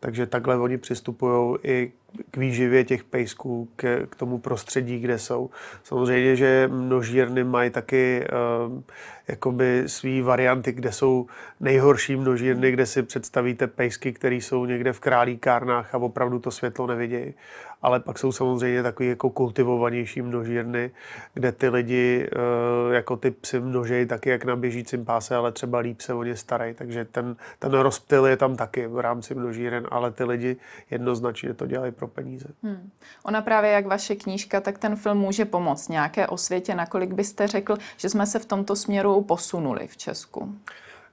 Takže 0.00 0.26
takhle 0.26 0.58
oni 0.58 0.78
přistupují 0.78 1.56
i 1.62 1.92
k 2.30 2.36
výživě 2.36 2.84
těch 2.84 3.04
pejsků, 3.04 3.68
k, 3.76 4.06
k 4.10 4.16
tomu 4.16 4.38
prostředí, 4.38 5.00
kde 5.00 5.18
jsou. 5.18 5.50
Samozřejmě, 5.82 6.36
že 6.36 6.68
množírny 6.72 7.44
mají 7.44 7.70
taky 7.70 8.26
uh, 8.66 8.82
jakoby 9.28 9.82
svý 9.86 10.22
varianty, 10.22 10.72
kde 10.72 10.92
jsou 10.92 11.26
nejhorší 11.60 12.16
množírny, 12.16 12.72
kde 12.72 12.86
si 12.86 13.02
představíte 13.02 13.66
pejsky, 13.66 14.12
které 14.12 14.34
jsou 14.34 14.64
někde 14.64 14.92
v 14.92 15.00
králíkárnách 15.00 15.94
a 15.94 15.98
opravdu 15.98 16.38
to 16.38 16.50
světlo 16.50 16.86
nevidějí. 16.86 17.34
Ale 17.82 18.00
pak 18.00 18.18
jsou 18.18 18.32
samozřejmě 18.32 18.82
takové 18.82 19.08
jako 19.08 19.30
kultivovanější 19.30 20.22
množírny, 20.22 20.90
kde 21.34 21.52
ty 21.52 21.68
lidi 21.68 22.28
uh, 22.36 22.94
jako 22.94 23.16
ty 23.16 23.30
psy 23.30 23.60
množejí 23.60 24.06
taky 24.06 24.30
jak 24.30 24.44
na 24.44 24.56
běžícím 24.56 25.04
páse, 25.04 25.36
ale 25.36 25.52
třeba 25.52 25.78
líp 25.78 26.00
se 26.00 26.14
o 26.14 26.22
ně 26.22 26.36
starají. 26.36 26.74
Takže 26.74 27.04
ten, 27.04 27.36
ten 27.58 27.72
rozptyl 27.72 28.26
je 28.26 28.36
tam 28.36 28.56
taky 28.56 28.86
v 28.86 28.98
rámci 28.98 29.34
množíren, 29.34 29.86
ale 29.90 30.10
ty 30.10 30.24
lidi 30.24 30.56
jednoznačně 30.90 31.54
to 31.54 31.66
dělají 31.66 31.92
pro 32.00 32.08
peníze. 32.08 32.48
Hmm. 32.62 32.90
Ona 33.24 33.42
právě 33.42 33.70
jak 33.70 33.86
vaše 33.86 34.14
knížka, 34.14 34.60
tak 34.60 34.78
ten 34.78 34.96
film 34.96 35.18
může 35.18 35.44
pomoct 35.44 35.88
nějaké 35.88 36.26
osvětě. 36.26 36.74
Nakolik 36.74 37.12
byste 37.12 37.46
řekl, 37.46 37.76
že 37.96 38.08
jsme 38.08 38.26
se 38.26 38.38
v 38.38 38.46
tomto 38.46 38.76
směru 38.76 39.22
posunuli 39.22 39.86
v 39.86 39.96
Česku? 39.96 40.54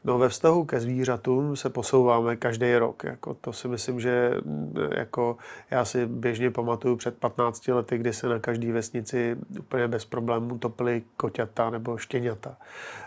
No 0.03 0.17
ve 0.17 0.29
vztahu 0.29 0.65
ke 0.65 0.79
zvířatům 0.79 1.55
se 1.55 1.69
posouváme 1.69 2.35
každý 2.35 2.75
rok. 2.75 3.03
Jako 3.03 3.33
to 3.33 3.53
si 3.53 3.67
myslím, 3.67 3.99
že 3.99 4.33
jako 4.95 5.37
já 5.71 5.85
si 5.85 6.05
běžně 6.05 6.51
pamatuju 6.51 6.95
před 6.95 7.17
15 7.17 7.67
lety, 7.67 7.97
kdy 7.97 8.13
se 8.13 8.27
na 8.27 8.39
každé 8.39 8.71
vesnici 8.71 9.37
úplně 9.59 9.87
bez 9.87 10.05
problémů 10.05 10.57
topily 10.57 11.03
koťata 11.17 11.69
nebo 11.69 11.97
štěňata. 11.97 12.57
Eh, 12.59 13.06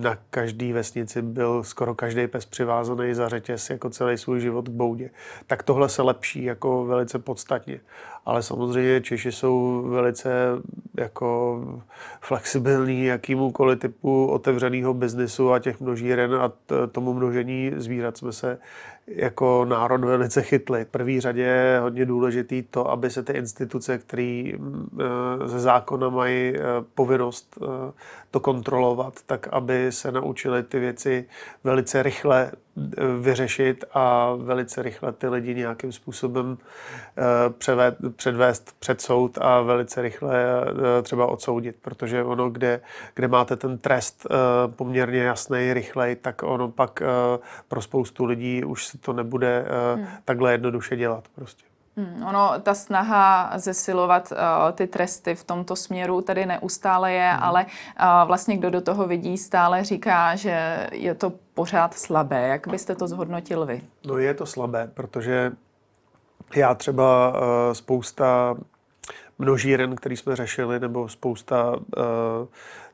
na 0.00 0.18
každé 0.30 0.72
vesnici 0.72 1.22
byl 1.22 1.64
skoro 1.64 1.94
každý 1.94 2.26
pes 2.26 2.46
přivázaný 2.46 3.14
za 3.14 3.28
řetěz 3.28 3.70
jako 3.70 3.90
celý 3.90 4.18
svůj 4.18 4.40
život 4.40 4.68
k 4.68 4.72
boudě. 4.72 5.10
Tak 5.46 5.62
tohle 5.62 5.88
se 5.88 6.02
lepší 6.02 6.44
jako 6.44 6.84
velice 6.84 7.18
podstatně. 7.18 7.80
Ale 8.26 8.42
samozřejmě 8.42 9.00
Češi 9.00 9.32
jsou 9.32 9.84
velice 9.88 10.30
jako 10.98 11.60
flexibilní 12.20 13.04
jakýmukoliv 13.04 13.78
typu 13.78 14.26
otevřeného 14.26 14.94
biznisu 14.94 15.52
a 15.52 15.58
těch 15.58 15.80
množíren 15.80 16.34
a 16.34 16.52
tomu 16.92 17.14
množení 17.14 17.72
zvířat 17.76 18.16
jsme 18.16 18.32
se 18.32 18.58
jako 19.14 19.64
národ 19.64 20.04
velice 20.04 20.42
chytli. 20.42 20.84
V 20.84 20.88
první 20.88 21.20
řadě 21.20 21.42
je 21.42 21.78
hodně 21.80 22.06
důležitý 22.06 22.62
to, 22.62 22.90
aby 22.90 23.10
se 23.10 23.22
ty 23.22 23.32
instituce, 23.32 23.98
které 23.98 24.52
eh, 24.52 25.48
ze 25.48 25.60
zákona 25.60 26.08
mají 26.08 26.54
eh, 26.56 26.60
povinnost 26.94 27.58
eh, 27.62 27.92
to 28.30 28.40
kontrolovat, 28.40 29.14
tak 29.26 29.48
aby 29.48 29.92
se 29.92 30.12
naučili 30.12 30.62
ty 30.62 30.78
věci 30.78 31.24
velice 31.64 32.02
rychle 32.02 32.52
vyřešit 33.20 33.84
a 33.94 34.34
velice 34.34 34.82
rychle 34.82 35.12
ty 35.12 35.28
lidi 35.28 35.54
nějakým 35.54 35.92
způsobem 35.92 36.58
převést, 37.58 37.96
předvést 38.16 38.76
před 38.78 39.00
soud 39.00 39.38
a 39.40 39.60
velice 39.60 40.02
rychle 40.02 40.44
třeba 41.02 41.26
odsoudit, 41.26 41.76
protože 41.82 42.24
ono, 42.24 42.50
kde, 42.50 42.80
kde 43.14 43.28
máte 43.28 43.56
ten 43.56 43.78
trest 43.78 44.26
poměrně 44.66 45.22
jasný, 45.22 45.72
rychlej, 45.72 46.16
tak 46.16 46.42
ono 46.42 46.68
pak 46.68 47.02
pro 47.68 47.82
spoustu 47.82 48.24
lidí 48.24 48.64
už 48.64 48.86
se 48.86 48.98
to 48.98 49.12
nebude 49.12 49.66
hmm. 49.94 50.06
takhle 50.24 50.52
jednoduše 50.52 50.96
dělat 50.96 51.24
prostě. 51.34 51.69
Hmm, 51.96 52.24
ono, 52.28 52.60
ta 52.60 52.74
snaha 52.74 53.52
zesilovat 53.56 54.32
uh, 54.32 54.72
ty 54.72 54.86
tresty 54.86 55.34
v 55.34 55.44
tomto 55.44 55.76
směru 55.76 56.20
tady 56.20 56.46
neustále 56.46 57.12
je, 57.12 57.30
hmm. 57.30 57.42
ale 57.42 57.64
uh, 57.64 58.26
vlastně 58.26 58.56
kdo 58.56 58.70
do 58.70 58.80
toho 58.80 59.06
vidí, 59.06 59.38
stále 59.38 59.84
říká, 59.84 60.36
že 60.36 60.86
je 60.92 61.14
to 61.14 61.32
pořád 61.54 61.94
slabé. 61.94 62.48
Jak 62.48 62.68
byste 62.68 62.94
to 62.94 63.08
zhodnotil 63.08 63.66
vy? 63.66 63.82
No 64.06 64.18
je 64.18 64.34
to 64.34 64.46
slabé, 64.46 64.90
protože 64.94 65.52
já 66.56 66.74
třeba 66.74 67.28
uh, 67.28 67.36
spousta 67.72 68.56
množíren, 69.38 69.96
který 69.96 70.16
jsme 70.16 70.36
řešili, 70.36 70.80
nebo 70.80 71.08
spousta 71.08 71.70
uh, 71.70 71.82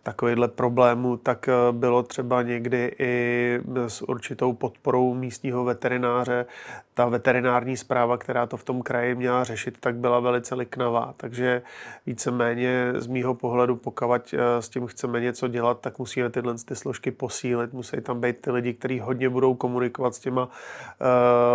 takovýchhle 0.06 0.48
problémů, 0.48 1.16
tak 1.16 1.48
eh, 1.48 1.52
bylo 1.72 2.02
třeba 2.02 2.42
někdy 2.42 2.94
i 2.98 3.60
s 3.86 4.02
určitou 4.02 4.52
podporou 4.52 5.14
místního 5.14 5.64
veterináře. 5.64 6.46
Ta 6.94 7.06
veterinární 7.06 7.76
zpráva, 7.76 8.16
která 8.16 8.46
to 8.46 8.56
v 8.56 8.64
tom 8.64 8.82
kraji 8.82 9.14
měla 9.14 9.44
řešit, 9.44 9.78
tak 9.80 9.96
byla 9.96 10.20
velice 10.20 10.54
liknavá. 10.54 11.14
Takže 11.16 11.62
víceméně 12.06 12.92
z 12.96 13.06
mýho 13.06 13.34
pohledu, 13.34 13.76
pokud 13.76 14.34
eh, 14.34 14.62
s 14.62 14.68
tím 14.68 14.86
chceme 14.86 15.20
něco 15.20 15.48
dělat, 15.48 15.80
tak 15.80 15.98
musíme 15.98 16.30
tyhle 16.30 16.54
ty 16.54 16.76
složky 16.76 17.10
posílit. 17.10 17.72
Musí 17.72 18.00
tam 18.00 18.20
být 18.20 18.40
ty 18.40 18.50
lidi, 18.50 18.74
kteří 18.74 19.00
hodně 19.00 19.28
budou 19.28 19.54
komunikovat 19.54 20.14
s 20.14 20.18
těma 20.18 20.44
uh, 20.44 20.50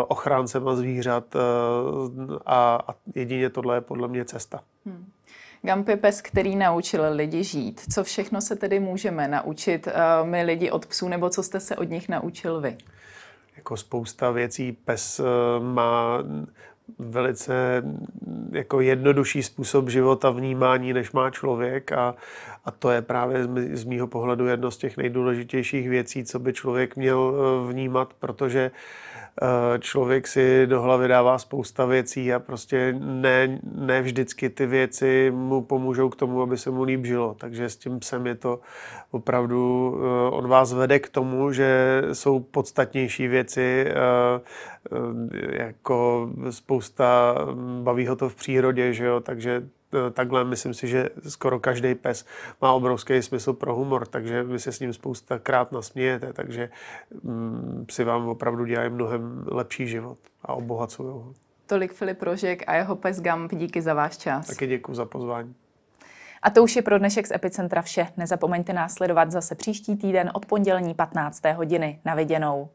ochráncema 0.07 0.75
zvířat 0.75 1.35
a, 2.45 2.79
a 2.87 2.95
jedině 3.15 3.49
tohle 3.49 3.75
je 3.75 3.81
podle 3.81 4.07
mě 4.07 4.25
cesta. 4.25 4.59
Hmm. 4.85 5.05
Gump 5.61 5.89
pes, 6.01 6.21
který 6.21 6.55
naučil 6.55 7.03
lidi 7.11 7.43
žít. 7.43 7.81
Co 7.93 8.03
všechno 8.03 8.41
se 8.41 8.55
tedy 8.55 8.79
můžeme 8.79 9.27
naučit 9.27 9.87
uh, 9.87 10.27
my 10.27 10.43
lidi 10.43 10.71
od 10.71 10.85
psů, 10.85 11.07
nebo 11.07 11.29
co 11.29 11.43
jste 11.43 11.59
se 11.59 11.75
od 11.75 11.89
nich 11.89 12.09
naučil 12.09 12.61
vy? 12.61 12.77
Jako 13.55 13.77
spousta 13.77 14.31
věcí. 14.31 14.71
Pes 14.71 15.19
uh, 15.19 15.25
má 15.63 16.17
velice 16.99 17.83
jako 18.51 18.81
jednodušší 18.81 19.43
způsob 19.43 19.89
života 19.89 20.29
vnímání, 20.29 20.93
než 20.93 21.11
má 21.11 21.29
člověk 21.29 21.91
a, 21.91 22.15
a 22.65 22.71
to 22.71 22.91
je 22.91 23.01
právě 23.01 23.43
z, 23.43 23.47
z 23.73 23.83
mýho 23.83 24.07
pohledu 24.07 24.47
jedno 24.47 24.71
z 24.71 24.77
těch 24.77 24.97
nejdůležitějších 24.97 25.89
věcí, 25.89 26.23
co 26.23 26.39
by 26.39 26.53
člověk 26.53 26.95
měl 26.95 27.33
eh, 27.35 27.71
vnímat, 27.71 28.13
protože 28.19 28.71
Eh, 28.71 29.10
člověk 29.79 30.27
si 30.27 30.67
do 30.67 30.81
hlavy 30.81 31.07
dává 31.07 31.37
spousta 31.37 31.85
věcí 31.85 32.33
a 32.33 32.39
prostě 32.39 32.95
ne, 32.99 33.59
ne 33.75 34.01
vždycky 34.01 34.49
ty 34.49 34.65
věci 34.65 35.31
mu 35.35 35.61
pomůžou 35.61 36.09
k 36.09 36.15
tomu, 36.15 36.41
aby 36.41 36.57
se 36.57 36.71
mu 36.71 36.83
líp 36.83 37.05
žilo. 37.05 37.33
Takže 37.33 37.69
s 37.69 37.77
tím 37.77 37.99
psem 37.99 38.27
je 38.27 38.35
to 38.35 38.59
opravdu, 39.11 39.95
eh, 39.97 40.31
on 40.31 40.47
vás 40.47 40.73
vede 40.73 40.99
k 40.99 41.09
tomu, 41.09 41.51
že 41.51 42.01
jsou 42.13 42.39
podstatnější 42.39 43.27
věci, 43.27 43.85
eh, 43.87 43.93
jako 45.63 46.29
spousta, 46.49 47.35
baví 47.83 48.07
ho 48.07 48.15
to 48.15 48.29
v 48.29 48.35
přírodě, 48.35 48.93
že 48.93 49.05
jo, 49.05 49.19
takže 49.19 49.63
Eh, 49.63 49.80
takhle 50.11 50.43
myslím 50.43 50.73
si, 50.73 50.87
že 50.87 51.09
skoro 51.27 51.59
každý 51.59 51.95
pes 51.95 52.25
má 52.61 52.73
obrovský 52.73 53.21
smysl 53.21 53.53
pro 53.53 53.75
humor, 53.75 54.07
takže 54.07 54.43
vy 54.43 54.59
se 54.59 54.71
s 54.71 54.79
ním 54.79 54.93
spoustakrát 54.93 55.71
nasmějete, 55.71 56.33
takže 56.33 56.69
mm, 57.23 57.85
si 57.91 58.03
vám 58.03 58.27
opravdu 58.27 58.65
dělají 58.65 58.89
mnohem 58.89 59.45
lepší 59.47 59.87
život 59.87 60.17
a 60.41 60.53
obohacují 60.53 61.09
ho. 61.09 61.33
Tolik 61.65 61.93
Filip 61.93 62.21
Rožek 62.23 62.63
a 62.67 62.75
jeho 62.75 62.95
pes 62.95 63.21
Gump, 63.21 63.55
díky 63.55 63.81
za 63.81 63.93
váš 63.93 64.17
čas. 64.17 64.47
Taky 64.47 64.67
děkuji 64.67 64.95
za 64.95 65.05
pozvání. 65.05 65.55
A 66.41 66.49
to 66.49 66.63
už 66.63 66.75
je 66.75 66.81
pro 66.81 66.99
dnešek 66.99 67.27
z 67.27 67.31
Epicentra 67.31 67.81
vše. 67.81 68.07
Nezapomeňte 68.17 68.73
následovat 68.73 69.31
zase 69.31 69.55
příští 69.55 69.97
týden 69.97 70.31
od 70.33 70.45
pondělní 70.45 70.93
15. 70.93 71.45
hodiny. 71.55 71.99
Na 72.05 72.15
viděnou. 72.15 72.69